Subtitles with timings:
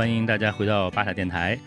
[0.00, 1.58] 欢迎大家回到巴塔电台。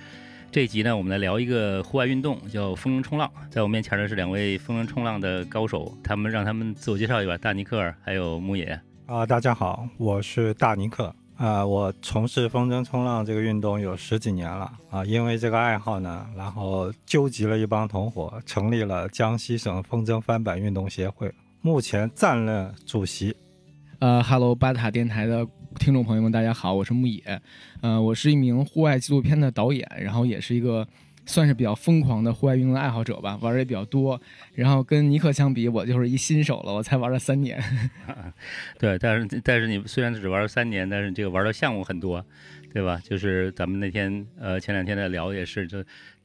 [0.52, 3.32] 这一集呢，我们来聊一个户外运动，叫风筝冲浪。
[3.52, 8.82] 在我面前的是两位风筝冲浪的高手，他们让他们自我介绍一下，大尼克尔还有牧野。
[9.06, 11.14] 啊，大家好，我是大尼克。
[11.36, 21.32] 啊，我从事风筝冲浪这个运动有十几年了啊，因为这个爱好呢，然后纠集了一帮同伙，成立了江西省风筝翻板运动协会，
[21.62, 23.36] 目前暂任主席。
[24.00, 25.48] 呃哈喽，巴塔电台的
[25.80, 27.42] 听众朋友们，大家好，我是牧野，
[27.82, 30.88] 呃，我是一名户外纪录片的导演，然后也是一个
[31.26, 34.20] 算是比较疯狂的户外运动爱好者吧，玩的也比较多。
[34.54, 37.62] 然后跟尼克相比，我就是一新手了，我才玩了三年。
[38.80, 42.24] 对，但是但是你虽然只玩了三年，但是这个玩的项目很多，
[42.72, 43.02] 对吧？
[43.04, 45.84] 就是咱们那天呃前两天在聊也是，就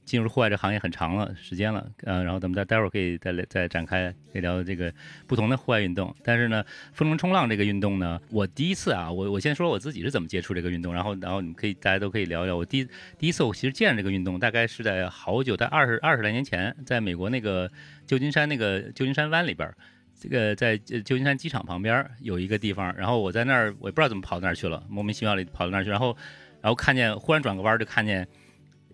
[0.09, 4.91] 进入户外这行业很长了时间了，呃，然后咱们再待会儿可以再再展开聊聊这个
[5.27, 6.17] 不同的户外运动。
[6.25, 12.57] 但是呢，风筝冲浪这个运动呢，我第一次啊，我我先说我自己是怎么接触这个运动，然后然后你们可以大家都可以聊聊。
[12.57, 12.89] 我第
[13.19, 17.71] 第一次我其实见这个运动，大概是在好久，在二十二十来年前，在美国那个
[18.07, 19.71] 旧金山那个旧金山湾里边，
[20.19, 26.17] 这个在旧金山机场旁边有一个地方，然后我在那儿我也不知道怎么跑到那儿去了，莫名其妙的跑到那儿去，然后
[26.63, 28.27] 然后看见忽然转个弯就看见。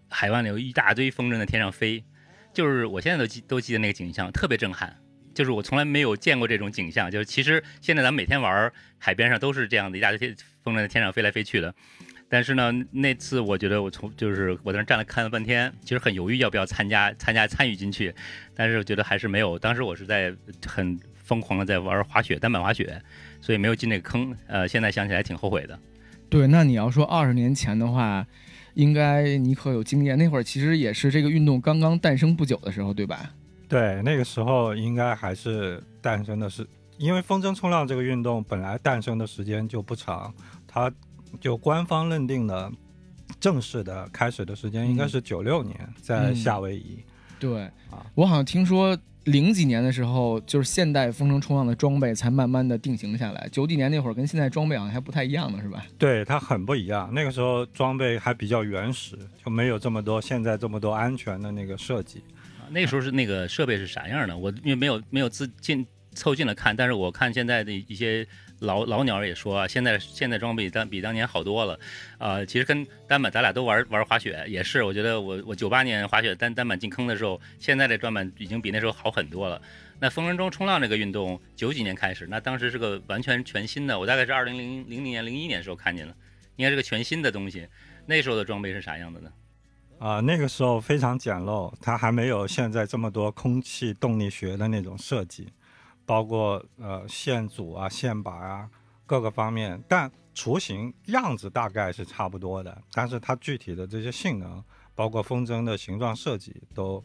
[0.08, 2.04] 海湾里有一大堆风筝在天上飞，
[2.52, 4.96] 就是我现在都记都记得那个景象，特别震撼。
[5.34, 7.10] 就是我从来没有见过这种景象。
[7.10, 11.74] 就是其实现在咱们每天玩海边上都是这样的，一大堆风筝在天上飞来飞去的。
[12.28, 18.14] 但是呢，那次我觉得我从就是我在那站了看了半天，其实很犹豫要不要参加参加参与进去，
[18.54, 19.58] 但是我觉得还是没有。
[19.58, 20.32] 当时我是在
[20.64, 23.02] 很疯狂的在玩滑雪，单板滑雪，
[23.40, 24.36] 所以没有进那个坑。
[24.46, 25.76] 呃，现在想起来挺后悔的。
[26.30, 28.24] 对，那你要说二十年前的话。
[28.74, 33.30] 应该你可有经验，那会儿其实也是这个运动刚刚诞生不久的时候，对吧？
[33.68, 36.66] 对，那个时候应该还是诞生的是，
[36.98, 40.32] 因为风筝冲浪这个运动本来诞生的时间就不长，
[40.66, 40.92] 它
[41.40, 42.70] 就官方认定的
[43.40, 46.98] 正式的开始的时间应该是九六年，在夏威夷。
[47.38, 48.96] 对，啊，我好像听说。
[49.24, 53.48] 零几年的时候，就是现代风筝冲浪的装备才慢慢的定型下来。
[53.50, 55.84] 九几年那会儿跟现在装备好像还不太一样呢，是吧？
[55.98, 57.10] 对，它很不一样。
[57.14, 62.22] 那个时候装备还比较原始，就没有这么多现在这么多安全的那个设计。
[62.70, 64.36] 那个时候是那个设备是啥样的？
[64.36, 68.26] 我因为没有没有自近凑近了看，但是我看现在的一些。
[68.64, 71.78] 老老鸟也说啊，现在现在装备当比当年好多了，
[72.18, 79.60] 啊，其实跟单板咱俩都玩玩滑雪也是，我觉得我我九八年滑雪单单板进坑的时候，现在这单板已经比那时候好很多了。
[80.00, 86.14] 那风筝中冲浪这个运动九几年开始，那当时是个完全全新的，我大概是二零零零零年零一年时候看见的，
[86.56, 87.68] 应该是个全新的东西。
[88.06, 89.30] 那时候的装备是啥样的呢？
[90.00, 95.48] 啊，那个时候非常简陋，它还没有现在这么多空气动力学的那种设计。
[96.06, 98.68] 包括呃线组啊、线把啊
[99.06, 104.62] 各个方面，但雏形样子大概是差不多的，但是它具体的这些性能，
[104.94, 107.02] 包括风筝的形状设计，都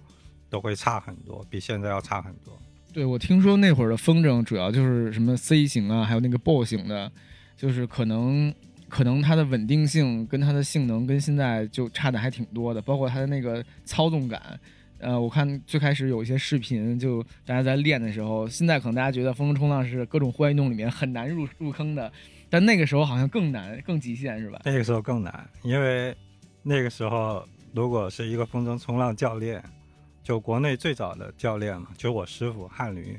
[0.50, 2.58] 都会差很多，比现在要差很多。
[2.92, 7.12] 对，我听说那会儿的风筝主要就是什么 C 型啊，还有那个 B 型的，
[7.56, 8.54] 就是可能
[8.88, 14.60] 可能它的稳定性跟它的性能跟现在就差的还挺多的，包括它的那个操纵感。
[15.00, 22.12] 呃，我看最开始有一些视频，就大家在练的时候，现在可能大家觉得风筝冲浪是各种户外运动里面很难入入坑的，
[22.50, 24.60] 但那个时候好像更难、更极限，是吧？
[24.66, 26.16] 那个时候更难，因为
[26.62, 29.64] 那个时候如果是一个风筝冲浪教练，
[30.22, 33.18] 就国内最早的教练嘛，就我师傅汉驴，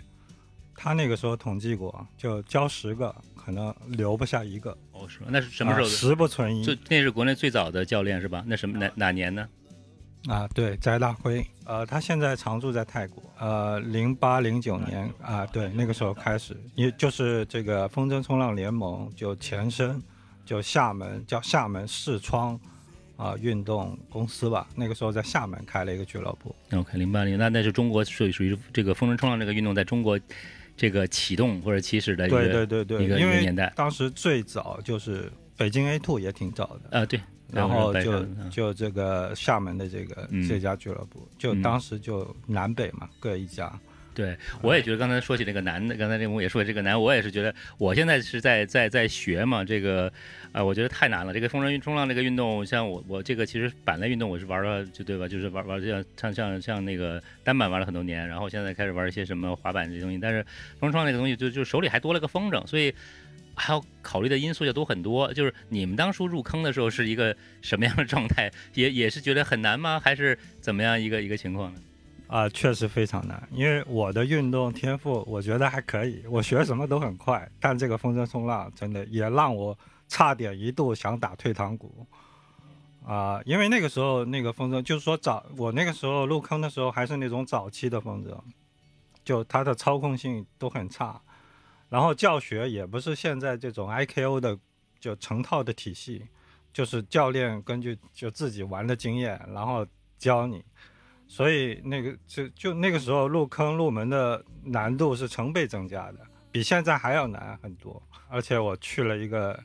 [0.75, 4.77] 他那个时候统计过，就教十个，可能留不下一个。
[4.93, 5.29] 哦，是吗？
[5.31, 5.87] 那是什么时候？
[5.87, 6.63] 十不存一。
[6.63, 8.45] 就那是国内最早的教练是吧？
[8.47, 9.49] 那什么哪哪年呢？
[10.29, 20.03] 啊，对，翟大辉，呃，他现在常住在泰国，呃，零八零九年啊，对，那个时候开始，也就是这个风筝冲浪联盟就前身，
[20.45, 22.61] 就厦门叫厦门视窗
[23.17, 26.55] 啊运动公司吧，那个时候在厦门开了一个俱乐部。
[26.73, 30.21] OK，零八零，那那是中国属于属于这个风筝冲浪这个运动在中国
[30.77, 33.73] 这个启动或者起始的一个对对对对一个年代。
[33.75, 37.19] 当时最早就是北京 A Two 也挺早的啊，对。
[37.53, 43.73] 然后就就这个厦门的这个这家俱乐部，就当时就南北嘛各一家。
[44.13, 50.13] 对，我也觉得刚才说起这个男的，刚才这我也说这个男，我也是觉得我现在是在在在学嘛，这个
[50.51, 51.33] 啊，我觉得太难了。
[51.33, 60.45] 这个风筝冲浪这个运动，像我我这个其实板类运动我是玩了就对吧，就是玩玩像像像像那个单板玩了很多年，然后现在开始玩一些什么滑板这些东西，但是
[60.81, 62.93] 风筝冲浪这个东西就就手里还多了个风筝，所以。
[63.55, 68.51] 还要考虑的因素要多很多，就是你们当初入坑的时候是一个什么样的状态？
[68.75, 70.01] 也也是觉得很难吗？
[70.03, 71.81] 还是怎么样一个一个情况呢？
[72.27, 82.07] 啊，确实非常难，因为我的运动天赋我觉得还可以，我学什么都很快，但这个风筝冲浪真的也让我差点一度想打退堂鼓。
[83.05, 88.39] 啊、因为那个时候那个风筝，就是说早我那个时候入坑的时候还是那种早期的风筝，
[89.25, 91.21] 就它的操控性都很差，
[91.91, 94.59] 然后教学也不是现在这种 IKO 的
[94.99, 96.25] 就成套的体系，
[96.73, 100.65] 就是教练根据就自己玩的经验，然后教你，
[101.27, 106.21] 所以那个就就那个时候入坑入门的难度是成倍增加的，
[106.53, 108.01] 比现在还要难很多。
[108.29, 109.59] 而且我去了一个，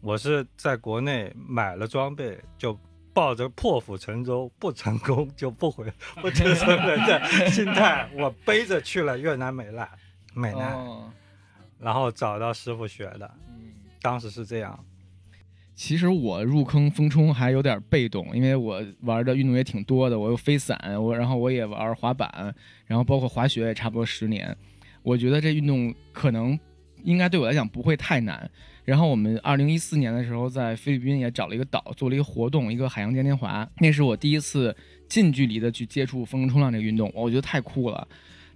[0.00, 2.76] 我是在国内买了装备，就
[3.14, 9.88] 抱着破釜沉舟不成功就不回不成成人的心态，我背着去了越南美兰
[10.34, 11.12] 美南，哦，
[11.82, 13.72] 然后找到师傅学的，嗯。
[14.00, 14.78] 当时是这样。
[15.74, 22.54] 其实我入坑风冲还有点被动，因为我玩的运动也挺多的，我又飞伞，我然后我也玩滑板，
[22.86, 24.54] 然后包括滑雪也差不多十年。
[25.02, 26.58] 我觉得这运动可能
[27.02, 28.48] 应该对我来讲不会太难。
[28.84, 34.76] 然后我们二零一四年的时候在菲律宾也找了一个岛做了一个活动，一个海洋嘉年华，那是我第一次
[35.08, 38.06] 近距离的去接触风筝冲浪这个运动，我觉得太酷了。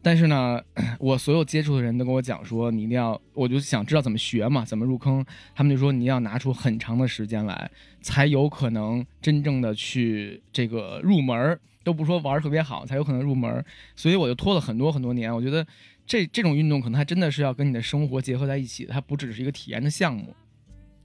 [0.07, 0.63] 但是呢，
[1.01, 5.27] 我所有接触的人都跟我讲说，你一定要，我就想知道怎么学嘛，怎么入坑。
[5.53, 7.69] 他们就说你要拿出很长的时间来，
[8.01, 13.65] 才有可能真正的去这个入门儿，都不说玩儿特别好，才有可能入门儿。
[13.97, 15.35] 所以我就拖了很多很多年。
[15.35, 15.67] 我觉得
[16.07, 20.33] 这这种运动可能还真的是要跟你的生活结合在一起，它不只是一个体验的项目。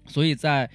[0.06, 0.70] 所以在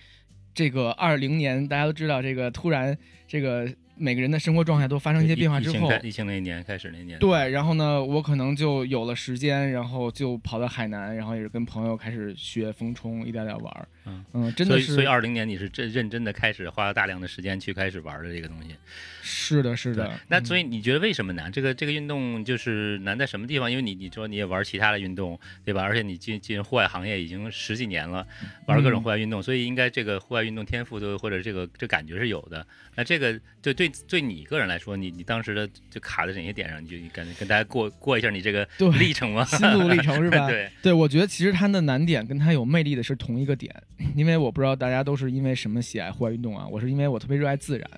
[0.53, 13.89] 这个二零年，大家都知道这个突然这个每个人的生活状态都发生一些变化之后，疫情那一年开始那一年，对，然后呢，我可能就有了时间，然后就跑到海南，然后也是跟朋友开始学风冲，一点点玩儿。
[14.33, 18.77] 嗯真的是，所以所以二零年你是真认真的开始花了大量的时间去开始玩的这个东西。
[19.23, 21.51] 是的，是的。，那所以以你觉得为什么难？
[21.51, 23.69] 这个这个运动就是难在什么地方？
[23.71, 25.83] 因为你你说你也玩其他的运动，对吧？
[25.83, 28.25] 而且你进进户外行业已经十几年了，
[28.67, 32.65] 玩各种户外运动，所以应该这个户外运动天赋都或者这个这感觉是有的。
[32.95, 36.83] 那这个对对对你个人来说，你你当时的就卡在哪些点上？
[36.83, 39.45] 你就你跟跟大家过过一下你这个对历程吗？
[39.47, 40.47] 心路历程是吧？
[40.49, 43.75] 对，对，我觉得其实它的难点跟它有魅力的是同一个点，
[44.15, 46.67] 因为我不知道大家都是因为什么喜爱户外运动啊？
[46.71, 47.91] 我是因为我特别热爱自然，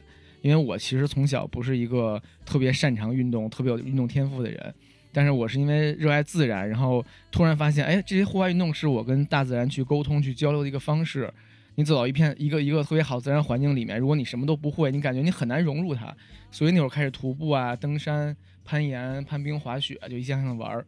[0.42, 4.74] 因为我其实从小不是一个特别擅长运动、特别有运动天赋的人，
[5.12, 11.32] 但是我是因为热爱自然，然后突然发现，哎，这些户外运动是我跟大自然去沟通、去交流的一个方式。
[11.78, 16.12] 你走到一片一个一个特别好自然环境里面，如果你什么都不会，你感觉你很难融入它。
[16.50, 20.84] 所以那会儿开始徒步啊、登山、攀岩、攀冰、滑雪，就一项项的玩儿。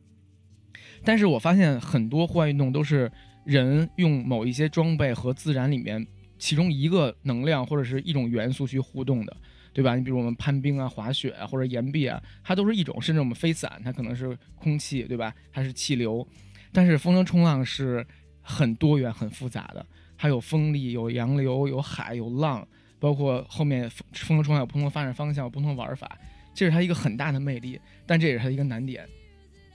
[1.05, 3.09] 但是我发现很多户外运动都是
[3.45, 6.05] 人用某一些装备和自然里面
[6.41, 9.37] 其中一个能量或者是一种元素去互动的，
[9.73, 9.95] 对吧？
[9.95, 15.33] 你比如我们攀冰啊、滑雪啊或者岩壁啊，它都是一种，甚至我们飞伞，它可能是空气，对吧？
[15.53, 16.27] 它是气流，
[16.73, 18.05] 但是风筝冲浪是
[18.43, 19.87] 很多元、很复杂的，
[20.21, 22.69] 它有风力、有洋流、有海、有浪，
[22.99, 26.19] 包括后面风风冲浪有不同的发展方向、有不同的玩法，
[26.53, 29.09] 这是它一个很大的魅力，但这也是它一个难点。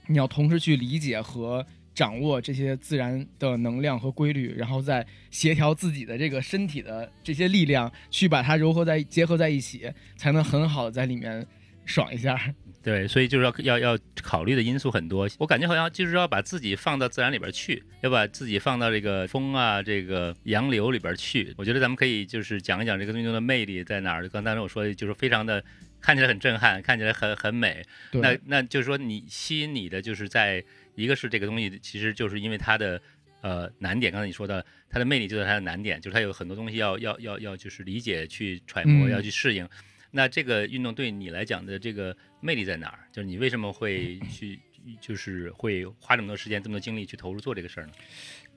[0.06, 11.44] 你要同时去理解和掌握这些自然的能量和规律，然后再协调自己的这个身体的这些力量，去把它糅合在结合在一起，才能很好的在里面
[11.84, 12.54] 爽一下。
[12.86, 15.28] 对，所以就是要要要考虑的因素很多。
[15.38, 21.52] 我感觉好像就是要把自己放到自然里边去，要把自己放到这个风啊、这个洋流里边去。
[21.56, 24.28] 我觉得咱们可以就是讲一讲这个运动的魅力在哪儿。
[24.28, 25.60] 刚才我说的就是非常的
[26.00, 27.84] 看起来很震撼，看起来很很美。
[28.12, 30.62] 那那就是说你吸引你的就是在
[30.94, 33.02] 一个是这个东西，其实就是因为它的
[33.40, 34.12] 呃难点。
[34.12, 39.68] 刚才你说的它的魅力就在它的难点，就是它有很多东西要要要要就是理解去揣摩，嗯要去适应。
[40.12, 43.00] 那这个运动对你来讲的这个魅力在哪儿？
[43.12, 44.58] 就是你为什么会 去，
[45.00, 47.92] 就是会花这么多时间、这么多精力去投入做这个事儿呢？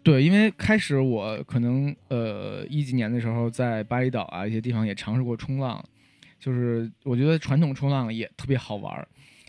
[0.04, 5.84] 对，因为开始我可能呃一几年的时候在巴厘岛啊一些地方也尝试过冲浪，
[6.40, 9.08] 就是我觉得传统冲浪也特别好玩儿，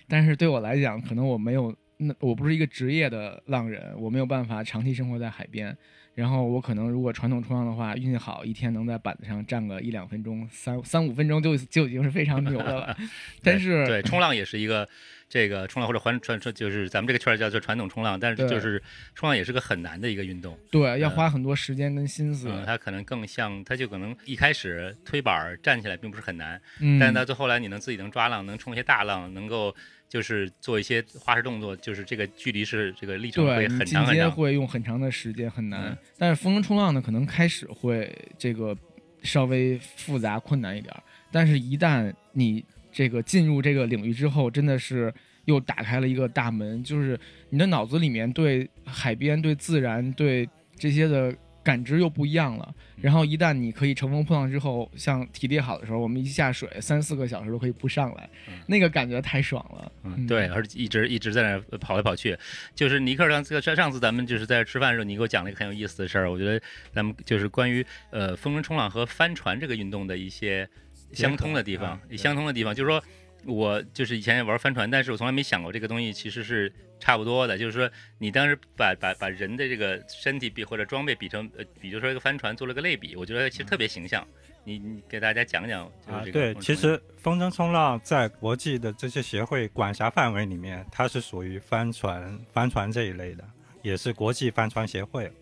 [0.08, 5.76] 但是对我来讲，可能我没有那我不是一个职业的浪人，我没有办法长期生活在海边。
[6.14, 12.96] 然后我可能如果传统冲浪的话，运气好，一天能在板子上站个一两分钟、三三五分钟就就已经是非常牛的了。
[13.42, 14.86] 但是对冲浪也是一个
[15.28, 18.82] 这个冲浪或者传传传，就是咱们这个圈儿叫做传统冲浪，但是就是
[19.14, 20.58] 冲浪也是个很难的一个运动。
[20.70, 22.50] 对，要嗯花很多时间跟心思。
[22.50, 29.74] 嗯，它可能更像，它就可能一开始推板儿站起来并不是很难，嗯，但是到最后来你能自己能抓浪，能冲一些大浪，能够
[30.10, 34.30] 就是做一些花式动作，就是这个距离是这个历程会很长很长。
[34.30, 35.92] 会用很长的时间，很难。
[35.92, 38.76] 嗯但是风筝冲浪呢，可能开始会这个
[39.22, 41.00] 稍微复杂困难一点儿，
[41.30, 45.14] 但是一旦你这个进入这个领域之后，真的是
[45.44, 51.32] 又打开了一个大门，就是你的脑子里面对海边、对自然、对这些的。
[51.70, 52.74] 感知又不一样了。
[53.00, 58.28] 然后一旦你可以乘风破浪之后，像体力好的时候，我们一下水三四个小时都可以不上来，
[58.66, 59.92] 那个感觉太爽了。
[60.02, 62.36] 嗯，对，而且一直一直在那跑来跑去。
[62.74, 66.28] 就是尼克上次上上次咱们就是在吃饭的时候，你给我讲了一个很有意思的事儿。
[66.28, 66.60] 我觉得
[66.92, 70.68] 咱们就是关于呃风筝冲浪和帆船这个运动的一些
[71.12, 73.00] 相通的地方，相通的地方就是说。
[73.46, 77.58] 我就是以前也玩帆船，但是我从来没想过这个东西其实是差不多的。
[77.58, 84.24] 就是说，你当时把把把人的这个身体比或者装备比成，呃，比如说一个帆船做了个类比，我觉得其实特别形象。
[84.62, 86.22] 你你给大家讲讲啊？
[86.32, 93.44] 对，其实风筝冲浪在国际的这些协会管辖范围里面，它是属于帆船帆船这一类的，
[93.82, 95.32] 也是国际帆船协会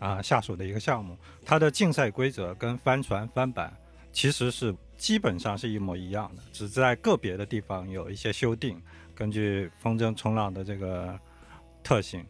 [0.00, 1.16] 啊下属的一个项目。
[1.44, 3.74] 它的竞赛规则跟帆船帆板
[4.12, 4.74] 其实是。
[4.98, 8.80] 基本上是一模一样的，只在个别的地方有一些修订，
[9.16, 11.18] 根据风筝冲浪的这个
[11.82, 12.24] 特性。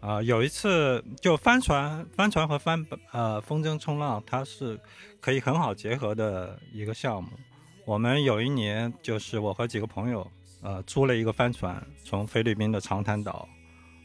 [0.00, 4.78] 啊，有一次就帆船、帆船和帆呃风筝冲浪，它是
[5.20, 7.30] 可以很好结合的一个项目。
[7.86, 10.30] 我们有一年就是我和几个朋友
[10.60, 13.48] 呃租了一个帆船，从菲律宾的长滩岛，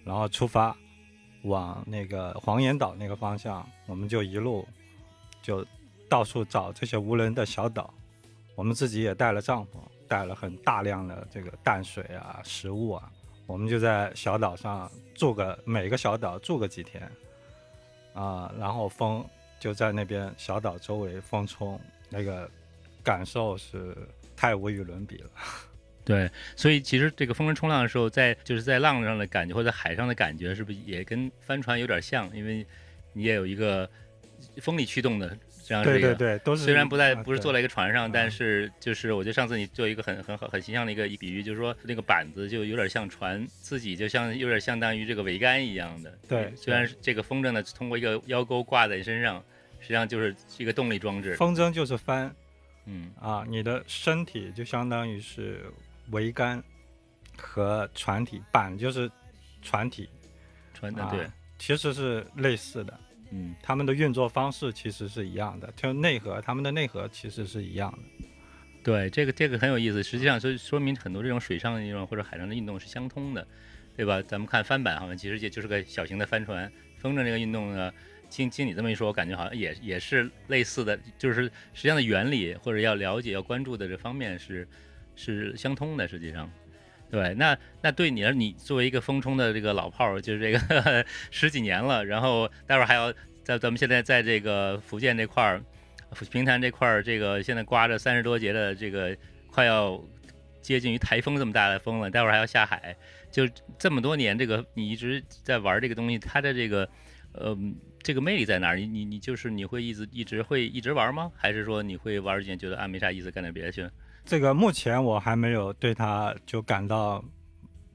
[0.06, 0.74] 然后出发
[1.42, 4.66] 往那个黄岩岛那个方向，我们就一路
[5.42, 5.66] 就。
[6.10, 7.94] 到处找这些无人的小岛，
[8.56, 9.78] 我们自己也带了帐篷，
[10.08, 13.12] 带了很大量的这个淡水啊、食物啊，
[13.46, 17.04] 我们就在小岛上住个每个小岛住个几天，
[18.14, 19.26] 啊，然后风
[19.60, 22.50] 就在那边小岛周围风冲，那个
[23.04, 23.96] 感受是
[24.36, 25.30] 太无与伦比了。
[26.06, 32.34] 对，所以其实这个风筝冲浪的时候，在就是在浪上的感觉或者海上的感觉，是不是也跟帆船有点像？
[32.36, 32.66] 因为
[33.12, 33.90] 你也有一个
[34.62, 35.38] 风力驱动的。
[35.68, 46.18] 这样对对对，都是虽然不在不是坐在一个船上，但是就是我觉得上次你做一个很很好很形象的一个比喻，就是说那个板子就有点像船自己，就像有点相当于这个桅杆一样的。
[46.26, 49.44] 对，虽然这个风筝呢通过一个腰钩挂在身上，
[49.82, 51.36] 实际上就是一个动力装置。
[51.36, 52.34] 风筝就是帆，
[52.86, 55.66] 嗯啊，你的身体就相当于是
[56.12, 56.64] 桅杆
[57.38, 59.12] 和船体，板就是
[59.62, 60.08] 船体，
[60.74, 61.28] 船的对，
[61.60, 62.98] 其实是类似的。
[63.32, 68.28] 嗯，他们的运作方式其实是一样的，就内核，他们的内核其实是一样的。
[68.84, 73.46] 对，这个这个很有意思，实际上说说明很多这种水上的运动或者海上的运动是相通的，
[73.96, 74.22] 对吧？
[74.22, 77.92] 咱们看帆板好像其实也就是个小型的帆船，风筝这个运动呢，
[78.30, 81.44] 听听你这么一说，我感觉好像也也是类似的，就是
[81.74, 84.66] 实际上的原理或者要了解要关注的这方面是
[85.18, 86.50] 是相通的，实际上。
[87.10, 95.62] 对，那那对你而，你作为一个风冲的这个老炮儿，就是这个 十几年了，然后待会儿还要在咱们现在在这个福建这块儿，
[96.30, 99.16] 平潭这块儿，这个现在刮着三十多节的这个
[99.50, 100.04] 快要
[100.62, 102.94] 接近于台风这么大的风了，待会儿还要下海，
[103.32, 103.48] 就
[103.80, 106.90] 这么多年，这个你一直在玩这个东西，它的这个
[107.32, 107.58] 呃
[108.04, 108.76] 这个魅力在哪儿？
[108.76, 111.32] 你你你就是你会一直一直会一直玩吗？
[111.38, 113.90] 还是说你会玩儿几觉得啊没啥意思，干点别的去？
[114.28, 117.24] 这个目前我还没有对它就感到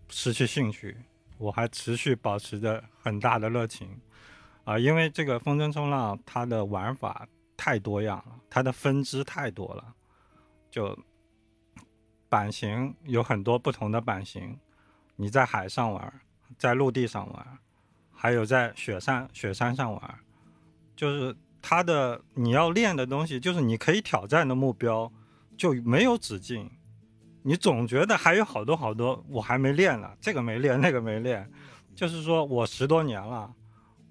[0.08, 0.96] 失去兴趣，
[1.36, 4.00] 我还持续保持着很大的热情
[4.64, 9.94] 啊，因为这个风筝冲浪它的玩法太多样了，它的分支太多了，
[10.70, 10.98] 就
[12.30, 14.58] 版型有很多不同的版型，
[15.16, 16.20] 你在海上玩，
[16.56, 17.58] 在陆地上玩，
[18.10, 20.18] 还有在雪山雪山上玩，
[20.96, 25.12] 就是它的你要练的东西，就是你可以挑战的目标。
[25.56, 26.71] 就没有止境，
[27.42, 31.49] 你总觉得还有好多好多我还没练呢，这个没练，那个没练，
[31.94, 33.54] 就是说我十多年了，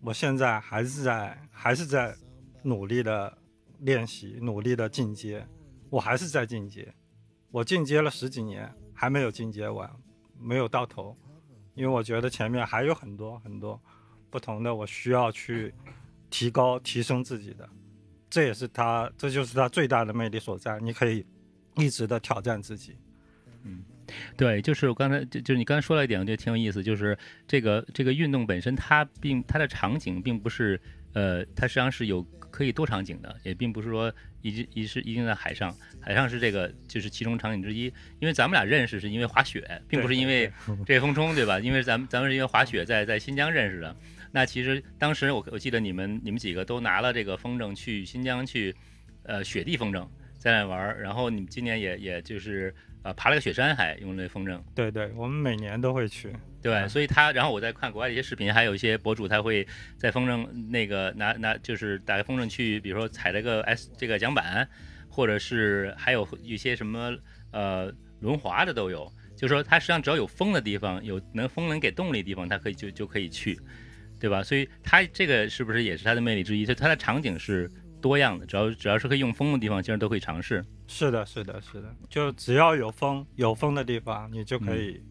[0.01, 2.15] 我现在还是在还是在
[2.63, 3.37] 努力的
[3.79, 5.45] 练习，努力的进阶，
[5.89, 6.93] 我还是在进阶，
[7.49, 9.89] 我进阶了十几年还没有进阶完，
[10.39, 11.17] 没有到头，
[11.73, 13.81] 因为我觉得前面还有很多很多
[14.29, 15.73] 不同的我需要去
[16.29, 17.67] 提高提升自己的。
[18.31, 20.79] 这也是他，这就是他最大的魅力所在。
[20.79, 21.23] 你可以
[21.75, 22.95] 一直的挑战自己。
[23.63, 23.83] 嗯，
[24.37, 30.79] 对，就是我刚才就就是你刚才说了一点，我觉得挺有意思，就是这个这个运动本身，它并它的场景并不是
[31.13, 34.11] 呃，它实际上是有可以多场景的，也并不是说
[34.41, 37.83] 一直一是一定在海上，海上是这个就是其中场景之一。
[38.19, 40.49] 因为咱们俩认识是因为滑雪，并不是因为
[40.85, 41.59] 这风冲，对吧？
[41.59, 43.93] 因为咱们咱们是因为滑雪在在新疆认识的。
[44.31, 48.75] 那其实当时我我记得你们你们几个都拿了这个风筝去新疆去，
[49.23, 50.07] 呃雪地风筝
[50.37, 52.73] 在那玩儿，然后你们今年也也就是
[53.03, 54.59] 呃爬了个雪山还用那风筝。
[54.73, 56.31] 对对，我们每年都会去。
[56.61, 64.67] 对，所以他然后我在看国外的一些视频，还有一些博主他会在风筝那个拿拿就是打开风筝去，比如说踩了个 S 这个桨板，
[65.09, 67.17] 或者是还有一些什么
[67.51, 73.59] 呃轮滑的都有，就是说他实际上只要有风的地方，有能风能给动力的地方，他可以就就可以去。
[74.21, 74.43] 对吧？
[74.43, 76.65] 所以它这个是不是也是它的魅力之一？
[76.65, 80.63] 就它的场景是多样的，只要只要是可以用风的地方，其实都可以尝试。
[80.87, 85.01] 是的，是的，是的，就只要有风，有风的地方，你就可以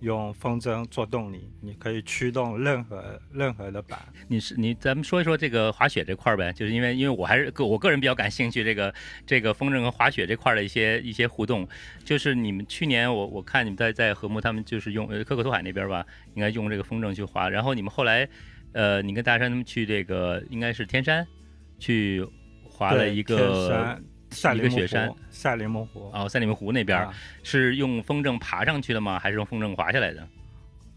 [0.00, 3.98] 用风筝做动力，你可以驱动任何任何的板。
[4.28, 8.92] 你是你，咱们说一说这个滑雪这块儿呗，就是因为因为我还是个我个人比较感兴趣这个
[9.24, 11.66] 这个风筝和滑雪这块儿的一些一些互动。
[12.04, 16.04] 就是你们去年我我看你们在在和睦他们就是用呃可可托海那边吧，
[16.34, 18.28] 应该用这个风筝去滑，然后你们后来
[18.72, 21.26] 呃你跟大山他们去这个应该是天山
[21.78, 22.26] 去
[22.64, 26.10] 滑了一个天山赛一个雪山湖，赛里木湖。
[26.14, 27.12] 哦赛里木湖那边、啊
[27.42, 29.18] 是用风筝爬上去的吗？
[29.18, 30.28] 还是用风筝滑下来的？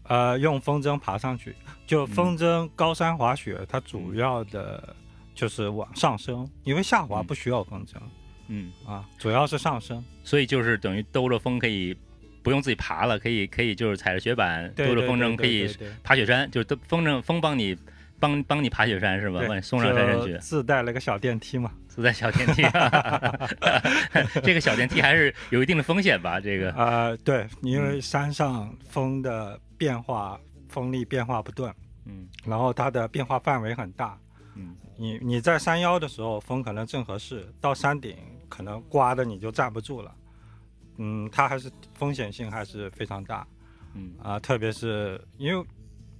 [0.04, 1.54] 呃，用风筝爬上去，
[1.86, 4.94] 就嗯风筝高山滑雪，它主要的
[5.34, 7.96] 就是往上升，因为下滑嗯不需要风筝
[8.48, 10.02] 嗯，啊，主要是上升。
[10.22, 11.94] 所以就是等于兜着风可以
[12.46, 15.68] 不用自己爬了，可以可以就是踩着雪板对兜着风筝可以
[16.04, 17.76] 爬雪山，就是都风筝风帮你
[18.20, 19.40] 帮帮你爬雪山是吧？
[19.40, 21.72] 对把你送上山上去，自带了个小电梯嘛。
[21.88, 22.62] 自带小电梯。
[24.44, 26.38] 这个小电梯还是有一定的风险吧？
[26.38, 30.38] 这个呃，对，因嗯为山上风的变化，
[30.68, 31.74] 风力变化不断，
[32.04, 34.16] 嗯然后它的变化范围很大。
[34.54, 38.16] 嗯你你在山腰的时候，风可能正合适；到山顶，
[38.48, 40.14] 可能刮的你就站不住了。
[40.98, 43.46] 嗯，它还是风险性还是非常大。
[43.94, 44.14] 嗯。
[44.22, 45.66] 啊、特别是因为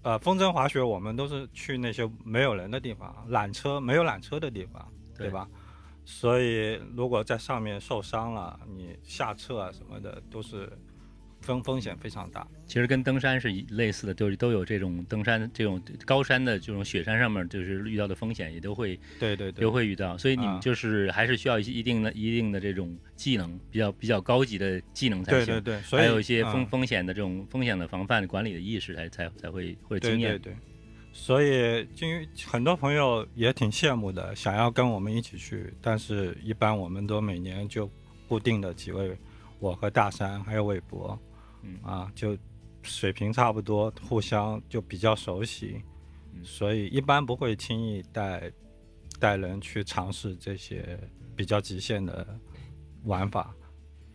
[0.02, 5.30] 呃，风筝滑雪我们都是去那些没有人的地方，缆车没有缆车的地方，对对。
[5.30, 5.49] 吧？
[6.04, 10.71] 所以如果在上面受伤了，你下撤啊什么的都是
[11.46, 12.46] 风风险非常大。
[12.66, 25.46] 其实跟登山是一类似的，都是都有这种登山这种高山的这种雪山上面，就是遇到的风险也都会对对对都，会遇到，所以你们啊就是还是需要一些一定的一定的这种技能，比较比较高级的技能才行。
[25.46, 30.32] 对对对，所以还有一些风嗯风险的这种风险的防范管理的意识才才才会会有经验。
[30.32, 30.56] 对对对，
[31.12, 32.06] 所以就
[32.46, 37.88] 很多朋友也挺羡慕的，想要跟我们一起去，但是一般我们都每年就
[38.28, 39.16] 固定的几位，
[39.61, 41.18] 我和大山还有韦博，
[41.66, 42.38] 嗯啊，就
[42.83, 45.83] 水平差不多，互相就比较熟悉，
[46.35, 48.52] 嗯所以一般不会轻易带
[49.18, 50.98] 带人去尝试这些
[51.35, 52.26] 比较极限的
[53.05, 53.52] 玩法。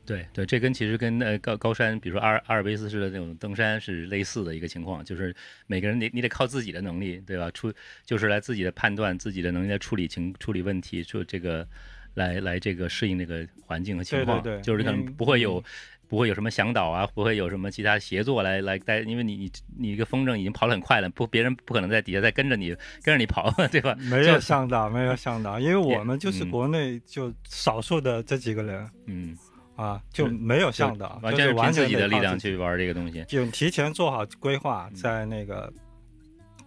[0.06, 5.34] 对对，这跟其实跟呃高高山，比如说阿尔阿尔卑斯式的那种登山是类似的一个情况，就是
[5.68, 7.52] 每个人你你得靠自己的能力，对吧？
[7.52, 7.72] 出
[8.06, 11.68] 就是来自己的判断，自己的能力来处理情处理问题，就这个
[12.16, 15.64] 来来这个适应那个环境和情况，对对对就是可能嗯不会有。
[16.12, 23.96] 嗯不会有什么向导啊，不会有什么其他协作来来带，因为你你你一个风筝已经跑得很快了，不别人不可能在底下再跟着你 跟着你跑， 对吧？
[24.10, 26.52] 没有向导，没有向导，因为我们就是嗯。
[26.52, 29.38] 国内就少数的这几个人嗯，
[29.78, 33.24] 啊，就没有向导，完全全是凭自己的力量去玩这个东西。
[33.26, 34.96] 就提前做好规划，嗯。
[34.96, 35.72] 在那个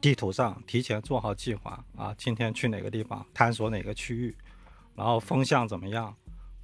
[0.01, 4.35] 地图上提前做好计划啊，今天去哪个地方，探索哪个区域，
[4.97, 6.15] 然后风向怎么样，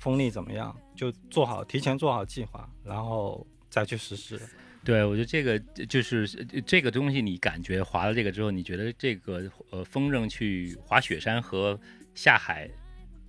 [0.00, 4.40] 风力怎么样，就做好提前做好计划，然后再去实施。
[4.82, 11.78] 对，我觉得这个就是呃这个东西，你感觉滑了这个之后，你觉得这个呃风筝去滑雪山和
[12.14, 12.68] 下海，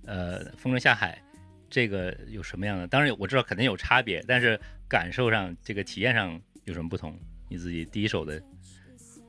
[0.06, 1.22] 呃风筝下海，
[1.68, 2.88] 这个有什么样的？
[2.88, 4.58] 当然我知道肯定有差别，但是
[4.88, 7.16] 感受上这个体验上有什么不同？
[7.48, 8.42] 你自己第一手的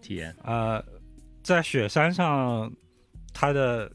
[0.02, 0.82] 体验，呃，
[1.44, 2.72] 在雪山上，
[3.34, 3.92] 它的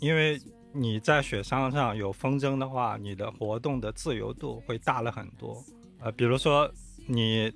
[0.00, 0.40] 因为
[0.72, 5.62] 你在雪山上有风筝的话，你的活动的自由度会大了很多。
[5.98, 6.70] 呃，比如说
[7.06, 7.52] 你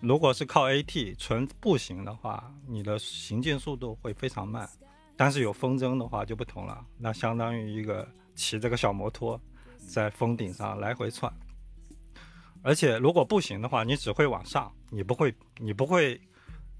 [0.00, 4.68] 如果是靠 AT 纯步行的话，你的行进速度会非常慢，
[5.16, 9.40] 但是有风筝的话就不同了，那相当于一个骑这个小摩托
[9.76, 11.32] 在峰顶上来回窜。
[12.62, 16.20] 而且如果步行的话，你只会往上，你不会，你不会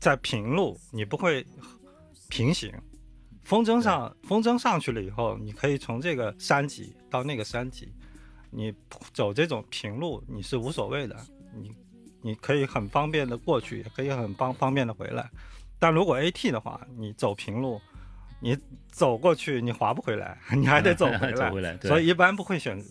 [0.01, 1.47] 在平路，你不会
[2.29, 2.73] 平行。
[3.49, 7.91] 风筝上，风筝上去了以后，你可以从这个山脊到那个山脊，
[8.51, 8.71] 你
[9.15, 11.17] 走这种平路你是无所谓的，
[11.55, 11.73] 你
[12.21, 15.31] 你可以很方便的过去，也可以很方方便的回来。
[15.79, 17.81] 但如果 AT 的话，你走平路，
[18.39, 18.55] 你
[18.91, 22.85] 走过去你划不回来，你还得走回来， 回来，所以一般不会选，嗯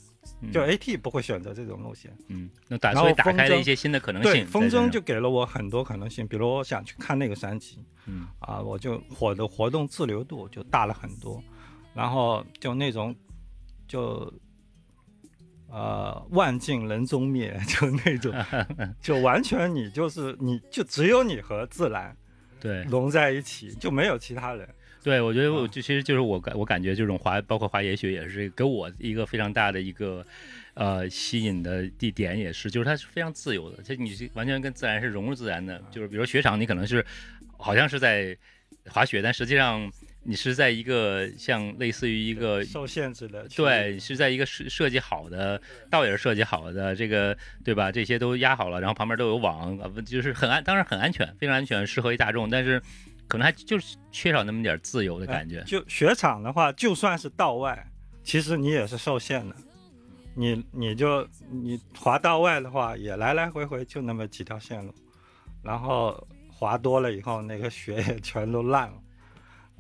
[0.52, 2.16] 就 AT 不会选择这种路线。
[2.28, 8.28] 嗯，那打所以打开了一些新的可能性对，风筝就给了我很多可能性，比如我想去看那个山脊，嗯。
[8.40, 11.44] 啊，我就我的活动自由度就大了很多，
[11.94, 13.16] 然后就那种
[13.88, 14.32] 就
[15.70, 18.34] 呃万径人踪灭， 就那种
[19.02, 22.16] 就完全你就是你就只有你和自然
[22.60, 22.84] 对。
[22.84, 24.68] 融在一起，就没有其他人。
[25.04, 30.26] 对，我觉得我啊就其实就是我感我感觉这种滑，包括滑野雪也是给我一个非常大的一个
[30.74, 35.82] 呃吸引的地点，也是就是它是非常自由的，就你是完全跟自然是融入自然的。
[35.92, 37.06] 就是比如雪场，你可能是
[37.58, 38.36] 好像是在
[38.90, 39.90] 滑雪，但实际上
[40.24, 47.90] 你是在一个像类似于一个受限制的，对，是在一个设设计好的，道也是设计好的，这个对吧？
[47.92, 52.82] 这些都压好了，然后旁边都有网，就是很安，当然很安全，非常安全，适合于大众，但是
[53.28, 55.64] 可能还就是缺少那么点儿自由的感觉哎。
[55.64, 57.92] 就雪场的话，就算是道外，
[58.24, 59.56] 其实你也是受限的。
[60.34, 64.94] 你你就你滑道外的话，也来来回回就那么几条线路，
[65.64, 68.98] 然后滑多了以后，那个雪也全都烂了。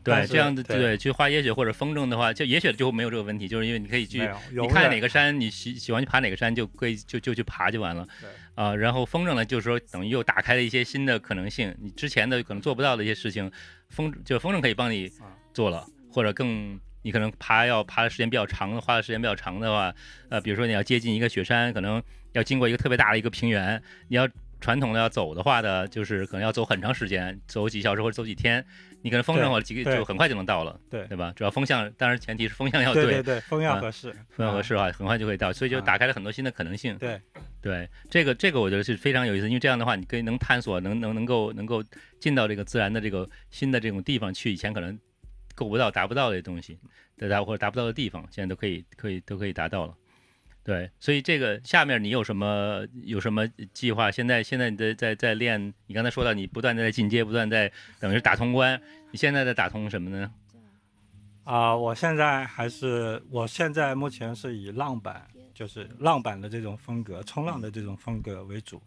[0.03, 4.19] 对，这样的对对，去滑野雪或者风筝的话，就野雪就没有这个问题，就是因为你可以去，
[4.51, 8.07] 你看哪个山，你喜喜欢去爬哪个山，就可以就就去爬就完了。
[8.21, 13.51] 对啊、然后风筝呢，就是说等于又打开了一些新的可能性，你之前的可能做不到的一些事情，
[13.89, 19.93] 风就风筝可以帮你啊做了，或者更你可能爬要爬的时间比较长，花的时间比较长的话，
[20.29, 24.27] 呃，比如说你要接近一个雪山，可能要经过一个特别大的一个平原，你要
[24.60, 28.65] 传统的要走的话呢，就是可能要走很长时间，走几小时或者走几天，
[29.02, 31.06] 你可能风筝或者几个就很快就能到了，对。
[31.08, 31.32] 对吧？
[31.36, 33.06] 主要风向，当然前提是风向要对。
[33.06, 33.80] 对对，风要啊。
[33.80, 35.82] 合适，风向合适的话，很快就会到，所以就啊。
[35.82, 36.98] 打开了很多新的可能性。
[36.98, 37.22] 对。
[37.62, 41.84] 对，这个这个我觉得是非常有意思，因为这样的话，你可以能探索，能能能够能够
[42.20, 44.98] 进到这个自然的这个新的这种地方去，以前可能
[45.54, 46.80] 够不到、达不到的东西，
[47.17, 49.93] 对达或者达不到的地方，现在都可以可以都可以达到了。
[50.67, 54.12] 对，所以这个下面你有什么有什么计划？
[54.12, 58.77] 现在现在你在在在练，你刚才说到你不断的在进阶，不断在等于是打通关，
[59.10, 60.30] 你现在在打通什么呢？
[61.45, 68.82] 啊、我现在还是，我现在目前是以浪板，就是浪板的这种风格，冲浪的这种风格为主。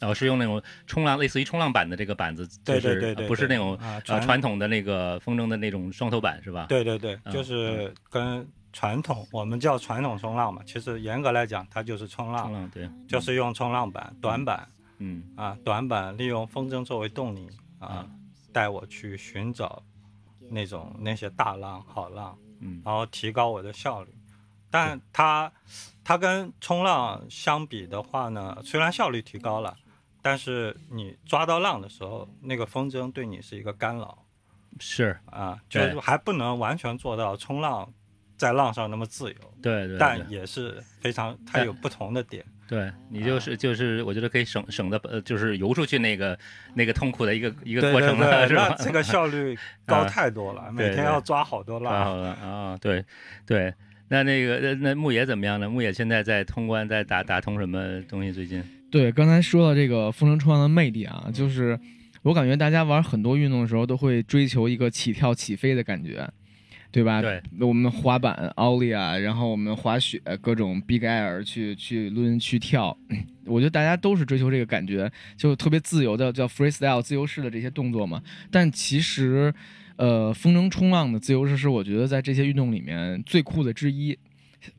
[0.00, 6.66] 然后是用那种冲浪，类似于冲浪板的这个板子，对就是对对对，不是那种啊呃传传统的那个风筝的那种双头板是吧？
[6.68, 14.66] 对对对，嗯就是跟传统我们叫传统冲浪嘛，其实严格来讲它就是冲浪冲，浪对，就是用冲浪板、短板
[14.98, 15.22] 嗯。
[15.36, 18.10] 啊，短板利用风筝作为动力啊啊，
[18.52, 19.82] 带我去寻找
[20.50, 22.80] 那种那些大浪、好浪，嗯。
[22.84, 24.10] 然后提高我的效率。
[24.70, 25.52] 但它
[26.02, 29.76] 它跟冲浪相比的话呢，虽然效率提高了，
[30.22, 34.16] 但是你抓到浪的时候，那个风筝对你是一个干扰。
[34.80, 37.92] 是，啊，就是还不能完全做到冲浪
[38.42, 42.44] 在浪上那么自由，对对但也是非常它有不同的点。
[42.66, 46.36] 对，你就是就是，我觉得可以省省的呃，就是游出去那个
[46.74, 48.74] 那个痛苦的一个一个过程对了，对，是吧？
[48.80, 51.92] 这个效率高啊太多了，每天要抓好多浪。
[51.92, 53.04] 太好了啊，对
[53.46, 53.72] 对。
[54.08, 55.70] 那那个那那牧野怎么样呢？
[55.70, 58.32] 牧野现在在通关，在打打通什么东西？
[58.32, 61.78] 最近对，刚才说到这个风筝冲浪的魅力啊，就是
[62.22, 66.28] 我感觉大家玩很多运动的时候都会追求一个起跳起飞的感觉，
[66.92, 67.22] 对吧？
[67.22, 72.96] 对，我们滑板奥利啊，然后我们滑雪各种 big air 去去抡去跳，
[73.46, 78.22] 我觉得大家都是追求这个感觉，就特别自由的叫 freestyle 自由式的这些动作嘛。
[78.50, 79.52] 但其实，
[79.96, 84.18] 呃，风筝冲浪的自由式是我觉得在这些运动里面最酷的之一，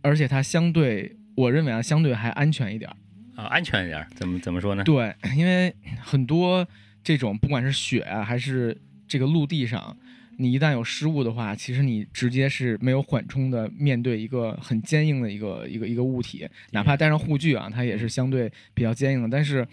[0.02, 2.96] 而且它相对，我认为啊，相对还安全一点儿。
[3.36, 4.84] 啊，安全一点儿，怎么怎么说呢？
[4.84, 6.68] 对，因为很多
[7.04, 9.98] 这种不管是雪啊，还是这个陆地上，
[10.44, 19.30] 你一旦有失误的话，其实你直接是没有缓冲的面对一个很坚硬的一个一个一个物体，哪怕带上护具啊，它也是相对比较坚硬的。
[19.30, 19.66] 但是，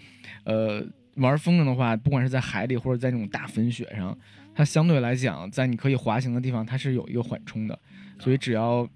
[0.45, 0.81] 呃，
[1.17, 4.17] 玩风筝的话，不管是在海里或者在那种大粉雪上，
[4.55, 7.77] 它相对来讲，在你可以滑行的地方，它是有一个缓冲的，
[8.17, 8.89] 所以只要。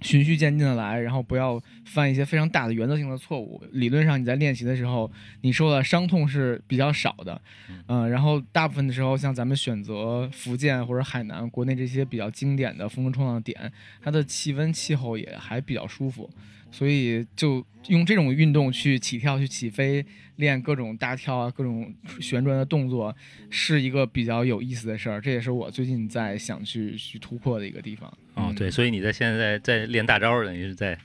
[0.00, 3.62] 循序渐进的来，然后不要犯一些非常大的原则性的错误。
[3.72, 7.40] 理论上你在练习的时候，你受的伤痛是比较少的，
[7.86, 16.28] 嗯、然后大部分的时候，像咱们选择福建或者海南国内这些比较经典的风筝冲浪点，它的气温气候也还比较舒服，
[16.74, 20.04] 所以就用这种运动去起跳、去起飞，
[20.36, 23.14] 练各种大跳啊、各种旋转的动作，
[23.48, 25.20] 是一个比较有意思的事儿。
[25.20, 28.08] 这也是我最近在想去去突破的一个地方。
[28.34, 30.98] 哦，嗯对，所以你在现在在练大招，等于是在，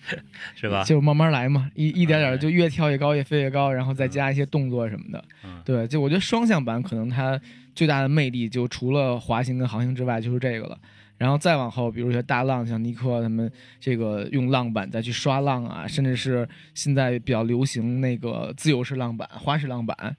[0.56, 0.84] 是吧？
[0.84, 5.24] 就慢慢来嘛，一一点哎点就越跳越高，越飞越高，然后再加一些动作什么的。
[5.44, 7.40] 嗯对，就我觉得双向板可能它
[7.76, 10.80] 最大的魅力，就除了滑行跟航行之外，就是这个了。
[11.20, 20.18] 然后再往后，比如说大浪，像尼克他们这个用浪板再去刷浪啊，甚至是现在比较流行那个自由式浪板、花式浪板。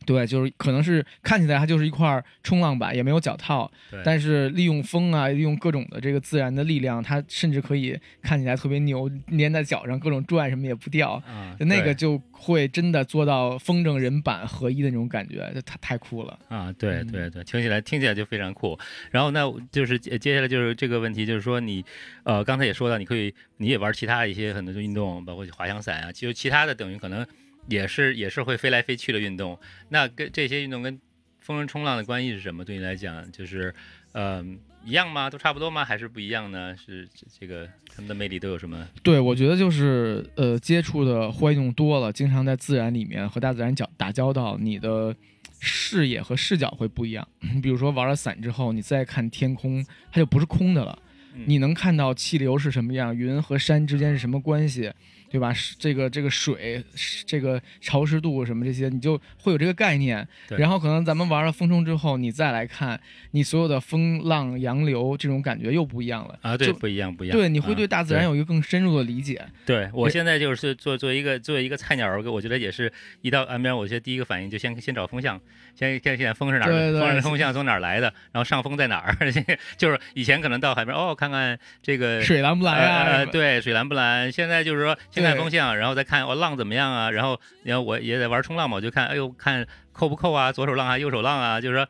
[0.00, 3.70] 嗯，对，就是可能是看起来它就是一块冲浪板，也没有脚套，
[4.04, 11.12] 但是利用风啊，利用各种的这个自然的力量，它甚至可以看起来特别牛，粘在脚上各种转什么也不掉。
[11.26, 16.38] 啊，那个就会真的做到风筝人板合一的那种感觉，就太太酷了。
[16.48, 18.78] 啊，对嗯对对，听起来听起来就非常酷。
[19.10, 21.84] 然后那就是接接下来就是这个问题，就是说你，
[22.24, 27.26] 呃，刚才也说到，你可以你也玩其他一些很多运动，包括滑翔伞啊，其实其他的等于可能
[27.68, 29.58] 也是也是会飞来飞去的运动。
[29.88, 31.00] 那跟这些运动跟
[31.40, 32.64] 风筝冲浪的关系是什么？
[32.64, 33.74] 对你来讲，就是
[34.12, 34.44] 呃
[34.84, 35.28] 一样吗？
[35.28, 35.84] 都差不多吗？
[35.84, 36.76] 还是不一样呢？
[36.76, 38.86] 是这个他们的魅力都有什么？
[39.02, 45.14] 对，我觉得就是呃，接触的户外运动多了，经常在自然里面和大自然交打交道，你的
[45.60, 47.26] 视野和视角会不一样。
[47.62, 50.98] 比如说玩了伞之后，你再看天空，它就不是空的了，
[51.44, 54.90] 你能看到气流是什么样，云和山之间是什么关系，
[55.30, 55.52] 对吧？
[55.78, 56.82] 这个这个水，
[57.26, 60.26] 这个潮湿度什么这些，你就会有这个概念。
[60.50, 62.98] 然后可能咱们玩了风冲之后，你再来看
[63.32, 66.38] 你所有的风浪、洋流这种感觉又不一样了。
[66.42, 67.36] 啊，对，不一样，不一样。
[67.36, 69.44] 对，你会啊对大自然有一个更深入的理解。
[69.66, 75.38] 对我现在就是做作为一个作为一个菜鸟儿，我觉得也是一到岸边，我觉得第一个反应就先先找风向，
[75.74, 79.16] 先先现在风是哪儿风是风向从哪儿来的，然后上风在哪儿，
[79.76, 83.24] 就是以前可能到海边哦，看看看这个水蓝不蓝啊？
[83.24, 84.30] 对，水蓝不蓝？
[84.30, 91.86] 现在就是说先看风向，然后再看哦浪怎么样啊，然后然后我也在玩冲浪嘛，我就看哎呦看扣不扣啊，左手浪啊，右手浪啊，就是说。